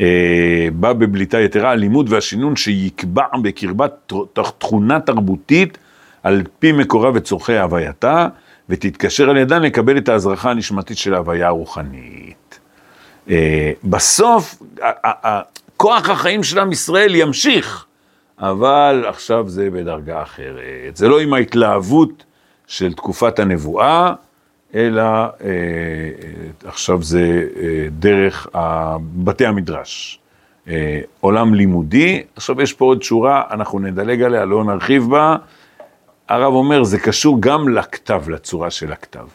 אה, 0.00 0.68
בא 0.72 0.92
בבליטה 0.92 1.40
יתרה, 1.40 1.70
הלימוד 1.70 2.12
והשינון 2.12 2.56
שיקבע 2.56 3.24
בקרבת 3.42 4.12
תכונה 4.58 5.00
תרבותית 5.00 5.78
על 6.22 6.42
פי 6.58 6.72
מקורה 6.72 7.10
וצורכי 7.14 7.58
הווייתה, 7.58 8.28
ותתקשר 8.68 9.30
על 9.30 9.36
ידן 9.36 9.62
לקבל 9.62 9.98
את 9.98 10.08
ההזרחה 10.08 10.50
הנשמתית 10.50 10.98
של 10.98 11.14
ההוויה 11.14 11.46
הרוחנית. 11.46 12.58
אה, 13.30 13.72
בסוף, 13.84 14.62
כוח 15.76 16.08
החיים 16.08 16.42
של 16.42 16.58
עם 16.58 16.72
ישראל 16.72 17.14
ימשיך, 17.14 17.84
אבל 18.38 19.04
עכשיו 19.08 19.48
זה 19.48 19.70
בדרגה 19.70 20.22
אחרת. 20.22 20.96
זה 20.96 21.08
לא 21.08 21.20
עם 21.20 21.34
ההתלהבות 21.34 22.24
של 22.68 22.92
תקופת 22.92 23.38
הנבואה, 23.38 24.12
אלא 24.74 25.02
אה, 25.02 25.28
אה, 25.40 25.50
עכשיו 26.64 27.02
זה 27.02 27.44
אה, 27.56 27.86
דרך 27.90 28.46
בתי 29.00 29.46
המדרש. 29.46 30.18
אה, 30.68 31.00
עולם 31.20 31.54
לימודי, 31.54 32.22
עכשיו 32.36 32.62
יש 32.62 32.72
פה 32.72 32.84
עוד 32.84 33.02
שורה, 33.02 33.42
אנחנו 33.50 33.78
נדלג 33.78 34.22
עליה, 34.22 34.44
לא 34.44 34.64
נרחיב 34.64 35.10
בה. 35.10 35.36
הרב 36.28 36.54
אומר, 36.54 36.84
זה 36.84 36.98
קשור 36.98 37.36
גם 37.40 37.68
לכתב, 37.68 38.28
לצורה 38.28 38.70
של 38.70 38.92
הכתב. 38.92 39.26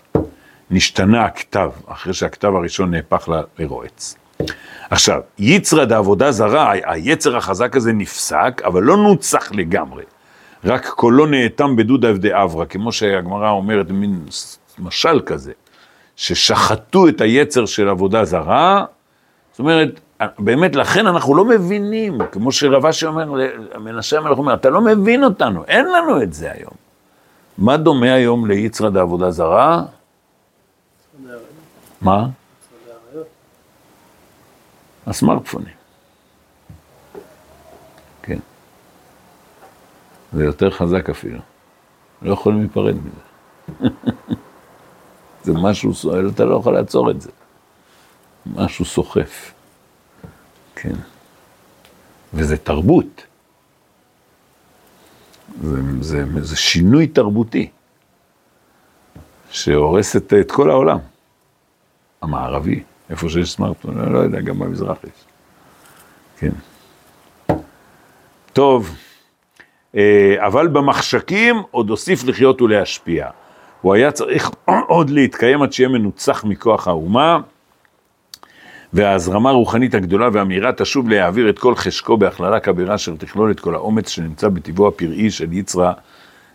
נשתנה 0.71 1.25
הכתב, 1.25 1.71
אחרי 1.87 2.13
שהכתב 2.13 2.55
הראשון 2.55 2.91
נהפך 2.91 3.29
לרועץ. 3.59 4.15
עכשיו, 4.89 5.21
יצרא 5.39 5.85
דעבודה 5.85 6.31
זרה, 6.31 6.71
היצר 6.71 7.37
החזק 7.37 7.75
הזה 7.75 7.93
נפסק, 7.93 8.61
אבל 8.65 8.83
לא 8.83 8.97
נוצח 8.97 9.51
לגמרי. 9.51 10.03
רק 10.65 10.88
קולו 10.88 11.26
נאטם 11.26 11.76
בדודא 11.76 12.08
עבדי 12.08 12.30
אברא, 12.43 12.65
כמו 12.65 12.91
שהגמרא 12.91 13.49
אומרת, 13.49 13.91
מין 13.91 14.26
משל 14.80 15.21
כזה, 15.26 15.52
ששחטו 16.15 17.08
את 17.08 17.21
היצר 17.21 17.65
של 17.65 17.89
עבודה 17.89 18.26
זרה, 18.26 18.86
זאת 19.52 19.60
אומרת, 19.60 19.99
באמת, 20.39 20.76
לכן 20.76 21.08
אנחנו 21.08 21.36
לא 21.36 21.45
מבינים, 21.45 22.17
כמו 22.32 22.52
שרב 22.52 22.86
אשי 22.86 23.06
אומר, 23.06 23.32
מנשה 23.80 24.17
המלך 24.17 24.38
אומר, 24.38 24.54
אתה 24.54 24.69
לא 24.69 24.82
מבין 24.82 25.23
אותנו, 25.23 25.63
אין 25.67 25.86
לנו 25.86 26.21
את 26.21 26.34
זה 26.34 26.52
היום. 26.52 26.73
מה 27.58 27.78
דומה 27.78 28.13
היום 28.13 28.45
ליצרא 28.45 28.89
דעבודה 28.89 29.32
זרה? 29.32 29.84
מה? 32.02 32.28
הסמארטפונים. 35.08 35.82
זה 40.33 40.43
יותר 40.43 40.69
חזק 40.71 41.09
אפילו. 41.09 41.39
לא 42.21 42.33
יכולים 42.33 42.59
להיפרד 42.59 42.95
מזה. 42.95 43.89
זה 45.43 45.53
משהו, 45.53 45.91
אתה 46.29 46.45
לא 46.45 46.55
יכול 46.55 46.73
לעצור 46.73 47.11
את 47.11 47.21
זה. 47.21 47.29
משהו 48.45 48.85
סוחף. 48.85 49.53
כן. 50.75 50.95
וזה 52.33 52.57
תרבות. 52.57 53.23
זה, 55.61 55.81
זה, 56.01 56.25
זה 56.41 56.55
שינוי 56.55 57.07
תרבותי, 57.07 57.69
שהורס 59.51 60.15
את, 60.15 60.33
את 60.33 60.51
כל 60.51 60.69
העולם. 60.69 60.99
המערבי, 62.21 62.83
איפה 63.09 63.29
שיש 63.29 63.51
סמארטפון, 63.51 63.99
אני 63.99 64.13
לא 64.13 64.19
יודע, 64.19 64.41
גם 64.41 64.59
במזרח 64.59 64.97
יש. 65.03 65.23
כן. 66.37 66.51
טוב, 68.53 68.95
אבל 70.38 70.67
במחשכים 70.67 71.56
עוד 71.71 71.89
הוסיף 71.89 72.23
לחיות 72.23 72.62
ולהשפיע. 72.62 73.27
הוא 73.82 73.93
היה 73.93 74.12
צריך 74.12 74.51
עוד 74.88 75.10
להתקיים 75.10 75.62
עד 75.62 75.73
שיהיה 75.73 75.89
מנוצח 75.89 76.43
מכוח 76.43 76.88
האומה, 76.88 77.39
וההזרמה 78.93 79.49
הרוחנית 79.49 79.95
הגדולה 79.95 80.29
והמהירה 80.34 80.71
תשוב 80.73 81.10
להעביר 81.10 81.49
את 81.49 81.60
כל 81.60 81.75
חשקו 81.75 82.17
בהכללה 82.17 82.60
כבירה 82.60 82.95
אשר 82.95 83.15
תכלול 83.15 83.51
את 83.51 83.60
כל 83.60 83.75
האומץ 83.75 84.10
שנמצא 84.10 84.49
בטבעו 84.49 84.88
הפראי 84.88 85.32
של 85.32 85.53
יצרא 85.53 85.93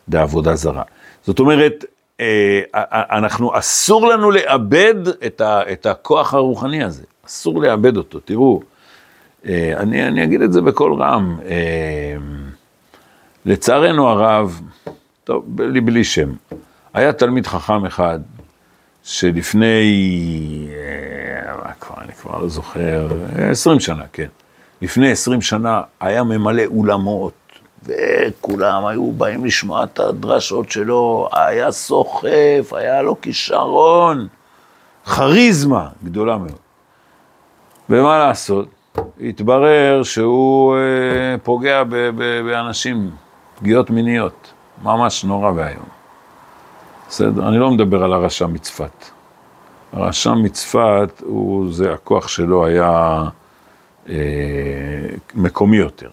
דעבודה 0.08 0.54
זרה. 0.54 0.82
זאת 1.22 1.38
אומרת, 1.38 1.84
אה, 2.20 2.60
אנחנו, 2.92 3.58
אסור 3.58 4.08
לנו 4.08 4.30
לאבד 4.30 4.94
את, 5.26 5.40
ה, 5.40 5.72
את 5.72 5.86
הכוח 5.86 6.34
הרוחני 6.34 6.84
הזה, 6.84 7.02
אסור 7.26 7.62
לאבד 7.62 7.96
אותו. 7.96 8.20
תראו, 8.20 8.62
אה, 9.46 9.72
אני, 9.76 10.06
אני 10.06 10.24
אגיד 10.24 10.42
את 10.42 10.52
זה 10.52 10.60
בקול 10.62 11.02
רם, 11.02 11.38
אה, 11.46 12.16
לצערנו 13.48 14.08
הרב, 14.08 14.60
טוב, 15.24 15.44
בלי, 15.46 15.80
בלי 15.80 16.04
שם, 16.04 16.32
היה 16.94 17.12
תלמיד 17.12 17.46
חכם 17.46 17.86
אחד, 17.86 18.20
שלפני, 19.02 20.68
אה, 20.70 21.56
מה 21.64 21.72
כבר, 21.80 21.94
אני 22.00 22.12
כבר 22.12 22.38
לא 22.38 22.48
זוכר, 22.48 23.08
אה, 23.38 23.50
20 23.50 23.80
שנה, 23.80 24.04
כן. 24.12 24.26
לפני 24.82 25.10
20 25.10 25.40
שנה 25.40 25.82
היה 26.00 26.22
ממלא 26.22 26.62
אולמות, 26.66 27.32
וכולם 27.84 28.86
היו 28.86 29.12
באים 29.12 29.44
לשמוע 29.44 29.84
את 29.84 29.98
הדרשות 29.98 30.70
שלו, 30.70 31.28
היה 31.32 31.72
סוחף, 31.72 32.72
היה 32.72 33.02
לו 33.02 33.20
כישרון, 33.20 34.28
כריזמה 35.04 35.88
גדולה 36.04 36.36
מאוד. 36.36 36.58
ומה 37.90 38.18
לעשות? 38.18 38.68
התברר 39.20 40.02
שהוא 40.02 40.76
אה, 40.76 41.38
פוגע 41.42 41.84
באנשים, 42.44 43.10
פגיעות 43.58 43.90
מיניות, 43.90 44.52
ממש 44.82 45.24
נורא 45.24 45.52
ואיום. 45.54 45.88
בסדר? 47.08 47.48
אני 47.48 47.58
לא 47.58 47.70
מדבר 47.70 48.04
על 48.04 48.12
הרשע 48.12 48.46
מצפת. 48.46 49.04
הרשע 49.92 50.34
מצפת, 50.34 51.22
הוא, 51.24 51.72
זה, 51.72 51.92
הכוח 51.92 52.28
שלו 52.28 52.66
היה 52.66 53.22
אה, 54.08 54.14
מקומי 55.34 55.76
יותר. 55.76 56.10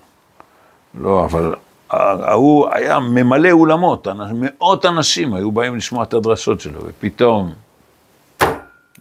לא, 1.00 1.26
אבל 1.26 1.56
ההוא 1.90 2.68
היה 2.72 3.00
ממלא 3.00 3.52
אולמות, 3.52 4.08
מאות 4.34 4.86
אנשים 4.86 5.34
היו 5.34 5.52
באים 5.52 5.76
לשמוע 5.76 6.04
את 6.04 6.14
הדרשות 6.14 6.60
שלו, 6.62 6.80
ופתאום 6.86 7.54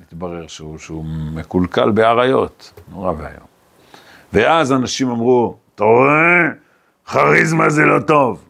התברר 0.02 0.46
שהוא, 0.46 0.78
שהוא 0.78 1.04
מקולקל 1.34 1.90
באריות, 1.90 2.72
נורא 2.92 3.12
ואיום. 3.18 3.46
ואז 4.32 4.72
אנשים 4.72 5.10
אמרו, 5.10 5.56
אתה 5.74 5.84
רואה? 5.84 6.63
כריזמה 7.12 7.70
זה 7.70 7.82
לא 7.84 8.00
טוב. 8.00 8.44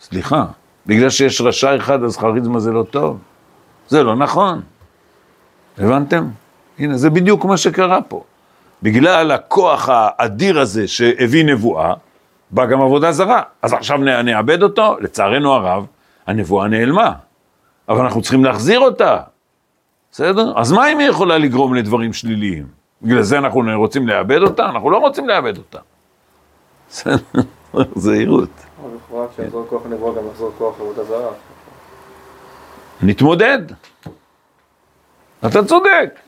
סליחה, 0.00 0.44
בגלל 0.86 1.10
שיש 1.10 1.40
רשע 1.40 1.76
אחד 1.76 2.02
אז 2.02 2.16
כריזמה 2.16 2.60
זה 2.60 2.72
לא 2.72 2.82
טוב? 2.82 3.18
זה 3.88 4.02
לא 4.02 4.16
נכון. 4.16 4.60
הבנתם? 5.78 6.28
הנה, 6.78 6.96
זה 6.96 7.10
בדיוק 7.10 7.44
מה 7.44 7.56
שקרה 7.56 8.02
פה. 8.02 8.24
בגלל 8.82 9.30
הכוח 9.30 9.88
האדיר 9.92 10.60
הזה 10.60 10.88
שהביא 10.88 11.44
נבואה, 11.44 11.94
בא 12.50 12.66
גם 12.66 12.80
עבודה 12.80 13.12
זרה. 13.12 13.42
אז 13.62 13.72
עכשיו 13.72 13.98
נאבד 13.98 14.62
אותו? 14.62 14.96
לצערנו 15.00 15.52
הרב, 15.52 15.86
הנבואה 16.26 16.68
נעלמה. 16.68 17.12
אבל 17.88 18.00
אנחנו 18.00 18.22
צריכים 18.22 18.44
להחזיר 18.44 18.80
אותה. 18.80 19.18
בסדר? 20.12 20.52
אז 20.56 20.72
מה 20.72 20.92
אם 20.92 20.98
היא 20.98 21.08
יכולה 21.08 21.38
לגרום 21.38 21.74
לדברים 21.74 22.12
שליליים? 22.12 22.66
בגלל 23.02 23.22
זה 23.22 23.38
אנחנו 23.38 23.62
רוצים 23.74 24.08
לאבד 24.08 24.42
אותה? 24.42 24.66
אנחנו 24.66 24.90
לא 24.90 24.96
רוצים 24.96 25.28
לאבד 25.28 25.56
אותה. 25.56 25.78
בסדר? 26.94 27.16
זהירות. 27.96 28.50
לכאורה 28.96 29.28
כשיחזור 29.28 29.66
כוח 29.68 29.82
הנבואה 29.86 30.14
גם 30.18 30.28
יחזור 30.30 30.52
כוח 30.58 30.80
עבודה 30.80 31.04
זרה. 31.04 31.32
נתמודד. 33.02 33.58
אתה 35.46 35.64
צודק. 35.64 36.18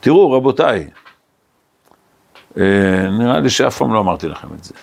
תראו, 0.00 0.32
רבותיי, 0.32 0.90
אה, 2.58 3.08
נראה 3.18 3.40
לי 3.40 3.50
שאף 3.50 3.78
פעם 3.78 3.94
לא 3.94 4.00
אמרתי 4.00 4.28
לכם 4.28 4.48
את 4.54 4.64
זה. 4.64 4.74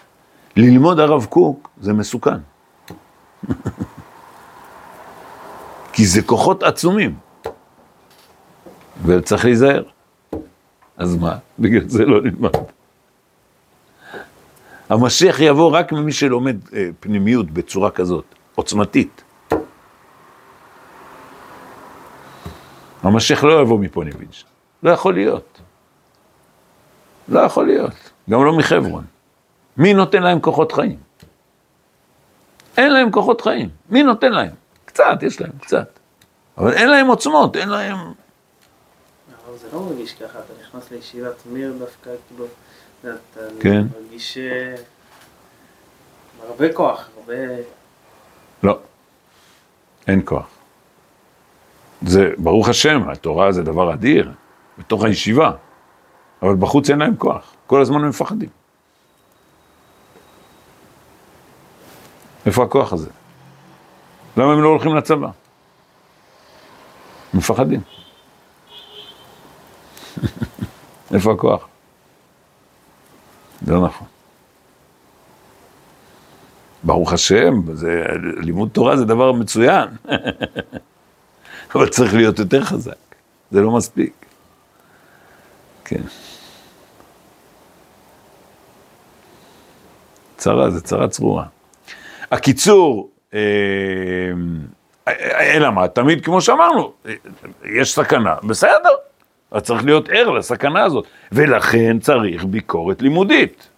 ללמוד 0.55 0.99
הרב 0.99 1.25
קוק 1.25 1.69
זה 1.81 1.93
מסוכן. 1.93 2.37
כי 5.93 6.05
זה 6.05 6.21
כוחות 6.21 6.63
עצומים. 6.63 7.15
וצריך 9.05 9.45
להיזהר. 9.45 9.83
אז 10.97 11.15
מה? 11.15 11.37
בגלל 11.59 11.89
זה 11.89 12.05
לא 12.05 12.21
נלמד. 12.21 12.51
המשיח 14.89 15.39
יבוא 15.39 15.77
רק 15.77 15.91
ממי 15.91 16.11
שלומד 16.11 16.55
אה, 16.73 16.89
פנימיות 16.99 17.51
בצורה 17.51 17.91
כזאת, 17.91 18.25
עוצמתית. 18.55 19.23
המשיח 23.03 23.43
לא 23.43 23.61
יבוא 23.61 23.79
מפוניביץ', 23.79 24.43
לא 24.83 24.91
יכול 24.91 25.13
להיות. 25.13 25.59
לא 27.27 27.39
יכול 27.39 27.65
להיות, 27.65 27.93
גם 28.29 28.45
לא 28.45 28.57
מחברון. 28.57 29.05
מי 29.77 29.93
נותן 29.93 30.23
להם 30.23 30.39
כוחות 30.39 30.71
חיים? 30.71 30.97
אין 32.77 32.93
להם 32.93 33.11
כוחות 33.11 33.41
חיים, 33.41 33.69
מי 33.89 34.03
נותן 34.03 34.31
להם? 34.31 34.51
קצת, 34.85 35.17
יש 35.21 35.41
להם, 35.41 35.51
קצת. 35.61 35.99
אבל 36.57 36.73
אין 36.73 36.89
להם 36.89 37.07
עוצמות, 37.07 37.55
אין 37.55 37.69
להם... 37.69 37.97
אבל 37.97 39.57
זה 39.57 39.67
לא 39.73 39.81
מרגיש 39.81 40.13
ככה, 40.13 40.39
אתה 40.39 40.53
נכנס 40.61 40.91
לישיבת 40.91 41.43
מיר 41.45 41.73
דווקא, 41.79 42.11
כאילו, 42.27 42.45
כן. 43.59 43.83
מרגיש 44.01 44.37
אה, 44.37 44.75
הרבה 46.47 46.73
כוח, 46.73 47.09
הרבה... 47.17 47.33
לא, 48.63 48.79
אין 50.07 50.21
כוח. 50.25 50.47
זה, 52.01 52.29
ברוך 52.37 52.69
השם, 52.69 53.09
התורה 53.09 53.51
זה 53.51 53.63
דבר 53.63 53.93
אדיר, 53.93 54.31
בתוך 54.77 55.03
הישיבה, 55.03 55.51
אבל 56.41 56.55
בחוץ 56.55 56.89
אין 56.89 56.99
להם 56.99 57.15
כוח, 57.15 57.53
כל 57.67 57.81
הזמן 57.81 58.03
הם 58.03 58.09
מפחדים. 58.09 58.49
איפה 62.45 62.63
הכוח 62.63 62.93
הזה? 62.93 63.09
למה 64.37 64.53
הם 64.53 64.61
לא 64.61 64.67
הולכים 64.67 64.95
לצבא? 64.95 65.29
מפחדים. 67.33 67.81
איפה 71.13 71.33
הכוח? 71.33 71.67
זה 73.63 73.73
לא 73.73 73.85
נכון. 73.85 74.07
ברוך 76.83 77.13
השם, 77.13 77.75
זה, 77.75 78.03
לימוד 78.37 78.69
תורה 78.69 78.97
זה 78.97 79.05
דבר 79.05 79.31
מצוין, 79.31 79.89
אבל 81.75 81.89
צריך 81.89 82.13
להיות 82.13 82.39
יותר 82.39 82.63
חזק, 82.63 83.15
זה 83.51 83.61
לא 83.61 83.71
מספיק. 83.71 84.13
כן. 85.85 86.01
צרה, 90.37 90.69
זה 90.69 90.81
צרה 90.81 91.07
צרורה. 91.07 91.45
הקיצור, 92.31 93.09
אה, 93.33 93.39
אלא 95.39 95.69
מה, 95.69 95.87
תמיד 95.87 96.25
כמו 96.25 96.41
שאמרנו, 96.41 96.93
יש 97.65 97.93
סכנה, 97.93 98.35
בסדר, 98.43 98.95
אז 99.53 99.61
צריך 99.61 99.85
להיות 99.85 100.09
ער 100.09 100.29
לסכנה 100.29 100.83
הזאת, 100.83 101.05
ולכן 101.31 101.99
צריך 101.99 102.45
ביקורת 102.45 103.01
לימודית. 103.01 103.69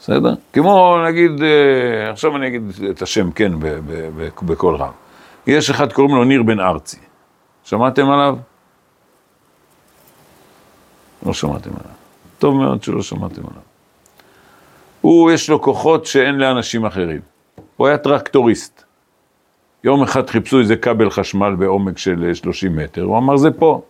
בסדר? 0.00 0.34
כמו 0.52 0.96
נגיד, 1.08 1.42
אה, 1.42 2.10
עכשיו 2.10 2.36
אני 2.36 2.46
אגיד 2.46 2.62
את 2.90 3.02
השם, 3.02 3.30
כן, 3.30 3.52
בקול 4.42 4.76
רם. 4.76 4.92
יש 5.46 5.70
אחד, 5.70 5.92
קוראים 5.92 6.16
לו 6.16 6.24
ניר 6.24 6.42
בן 6.42 6.60
ארצי. 6.60 6.98
שמעתם 7.64 8.10
עליו? 8.10 8.36
לא 11.26 11.32
שמעתם 11.32 11.70
עליו. 11.70 11.92
טוב 12.38 12.54
מאוד 12.54 12.82
שלא 12.82 13.02
שמעתם 13.02 13.42
עליו. 13.50 13.62
הוא, 15.00 15.30
יש 15.30 15.50
לו 15.50 15.62
כוחות 15.62 16.06
שאין 16.06 16.34
לאנשים 16.34 16.86
אחרים. 16.86 17.20
הוא 17.76 17.86
היה 17.86 17.98
טרקטוריסט. 17.98 18.84
יום 19.84 20.02
אחד 20.02 20.30
חיפשו 20.30 20.58
איזה 20.58 20.76
כבל 20.76 21.10
חשמל 21.10 21.54
בעומק 21.58 21.98
של 21.98 22.34
30 22.34 22.76
מטר, 22.76 23.02
הוא 23.02 23.18
אמר, 23.18 23.36
זה 23.36 23.50
פה. 23.50 23.82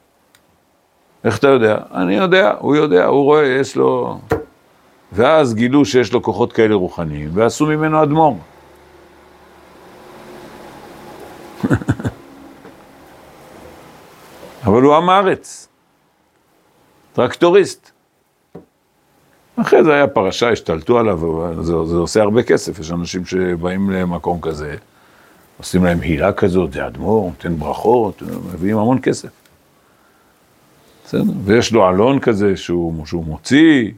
איך 1.26 1.38
אתה 1.38 1.48
יודע? 1.48 1.76
אני 1.94 2.14
יודע, 2.14 2.54
הוא 2.58 2.76
יודע, 2.76 3.04
הוא 3.04 3.24
רואה, 3.24 3.46
יש 3.46 3.76
לו... 3.76 4.18
ואז 5.12 5.54
גילו 5.54 5.84
שיש 5.84 6.12
לו 6.12 6.22
כוחות 6.22 6.52
כאלה 6.52 6.74
רוחניים, 6.74 7.30
ועשו 7.32 7.66
ממנו 7.66 8.02
אדמו"ר. 8.02 8.38
אבל 14.66 14.82
הוא 14.82 14.96
עם 14.96 15.08
הארץ, 15.08 15.68
טרקטוריסט. 17.12 17.90
אחרי 19.56 19.84
זה 19.84 19.94
היה 19.94 20.06
פרשה, 20.06 20.50
השתלטו 20.50 20.98
עליו, 20.98 21.20
זה, 21.62 21.84
זה 21.84 21.96
עושה 21.96 22.22
הרבה 22.22 22.42
כסף, 22.42 22.78
יש 22.78 22.90
אנשים 22.90 23.24
שבאים 23.24 23.90
למקום 23.90 24.40
כזה, 24.40 24.76
עושים 25.58 25.84
להם 25.84 26.00
הילה 26.00 26.32
כזאת, 26.32 26.72
זה 26.72 26.86
אדמו"ר, 26.86 27.26
נותן 27.26 27.56
ברכות, 27.58 28.22
מביאים 28.22 28.78
המון 28.78 28.98
כסף. 29.02 29.45
בסדר, 31.06 31.22
ויש 31.44 31.72
לו 31.72 31.86
עלון 31.86 32.18
כזה 32.20 32.56
שהוא, 32.56 33.06
שהוא 33.06 33.24
מוציא, 33.24 33.90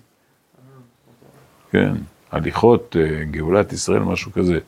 כן, 1.73 1.93
הליכות 2.33 2.97
אה, 3.01 3.25
גאולת 3.25 3.73
ישראל, 3.73 3.99
משהו 3.99 4.33
כזה. 4.33 4.59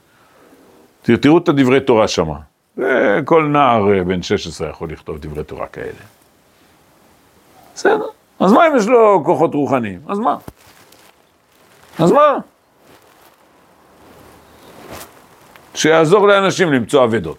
תראו 1.02 1.38
את 1.38 1.48
הדברי 1.48 1.80
תורה 1.80 2.08
שמה. 2.08 2.38
כל 3.24 3.46
נער 3.52 3.92
אה, 3.92 4.04
בן 4.04 4.22
16 4.22 4.70
יכול 4.70 4.92
לכתוב 4.92 5.18
דברי 5.18 5.44
תורה 5.44 5.66
כאלה. 5.66 5.92
בסדר, 7.74 8.06
אז 8.40 8.52
מה 8.52 8.66
אם 8.66 8.76
יש 8.76 8.86
לו 8.86 9.22
כוחות 9.24 9.54
רוחניים? 9.54 10.00
אז 10.08 10.18
מה? 10.18 10.36
אז 11.98 12.12
מה? 12.12 12.38
שיעזור 15.74 16.28
לאנשים 16.28 16.72
למצוא 16.72 17.04
אבדות. 17.04 17.38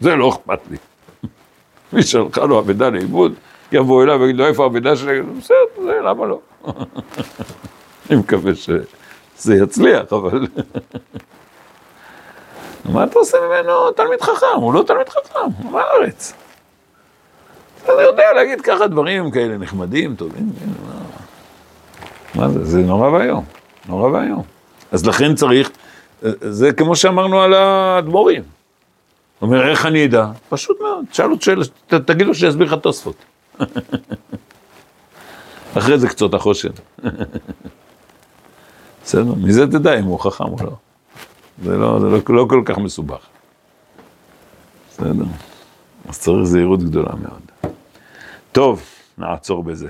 זה 0.00 0.16
לא 0.16 0.28
אכפת 0.28 0.60
לי. 0.70 0.76
מי 1.92 2.02
שהלכה 2.02 2.44
לו 2.44 2.58
אבדה 2.58 2.90
לאיבוד, 2.90 3.34
יבוא 3.72 4.02
אליו 4.02 4.20
ויגיד 4.20 4.36
לו 4.36 4.46
איפה 4.46 4.62
האבדה 4.62 4.96
שלי? 4.96 5.22
בסדר, 5.22 6.02
למה 6.02 6.26
לא? 6.26 6.38
אני 8.10 8.18
מקווה 8.18 8.54
שזה 8.54 9.54
יצליח, 9.62 10.12
אבל... 10.12 10.46
מה 12.92 13.04
אתה 13.04 13.18
עושה 13.18 13.38
ממנו 13.48 13.90
תלמיד 13.90 14.20
חכם? 14.22 14.46
הוא 14.56 14.74
לא 14.74 14.82
תלמיד 14.82 15.08
חכם, 15.08 15.38
הוא 15.62 15.72
בארץ. 15.72 16.34
אתה 17.84 17.92
יודע 18.02 18.32
להגיד 18.34 18.60
ככה 18.60 18.86
דברים 18.86 19.30
כאלה 19.30 19.56
נחמדים, 19.58 20.14
טובים, 20.16 20.52
מה 22.34 22.48
זה? 22.48 22.64
זה 22.64 22.80
נורא 22.80 23.08
ואיום, 23.08 23.44
נורא 23.88 24.08
ואיום. 24.08 24.42
אז 24.92 25.06
לכן 25.06 25.34
צריך, 25.34 25.70
זה 26.40 26.72
כמו 26.72 26.96
שאמרנו 26.96 27.40
על 27.40 27.54
האדמו"רים. 27.54 28.42
אומר, 29.42 29.70
איך 29.70 29.86
אני 29.86 30.04
אדע? 30.04 30.26
פשוט 30.48 30.80
מאוד, 30.80 31.04
תשאל 31.10 31.30
עוד 31.30 31.42
שאלה, 31.42 31.64
תגיד 31.86 32.26
לו 32.26 32.34
שיסביר 32.34 32.66
לך 32.66 32.74
תוספות. 32.82 33.14
אחרי 35.78 35.98
זה 35.98 36.08
קצות 36.08 36.34
החושן. 36.34 36.68
בסדר, 39.04 39.34
מזה 39.34 39.66
תדע 39.66 39.98
אם 39.98 40.04
הוא 40.04 40.20
חכם 40.20 40.44
או 40.44 40.56
לא. 40.64 40.72
זה 41.64 41.76
לא, 41.76 42.00
זה 42.00 42.06
לא, 42.06 42.18
לא 42.28 42.46
כל 42.48 42.62
כך 42.64 42.78
מסובך. 42.78 43.26
בסדר? 44.90 45.24
אז 46.08 46.18
צריך 46.18 46.44
זהירות 46.44 46.82
גדולה 46.82 47.14
מאוד. 47.22 47.72
טוב, 48.52 48.82
נעצור 49.18 49.64
בזה. 49.64 49.88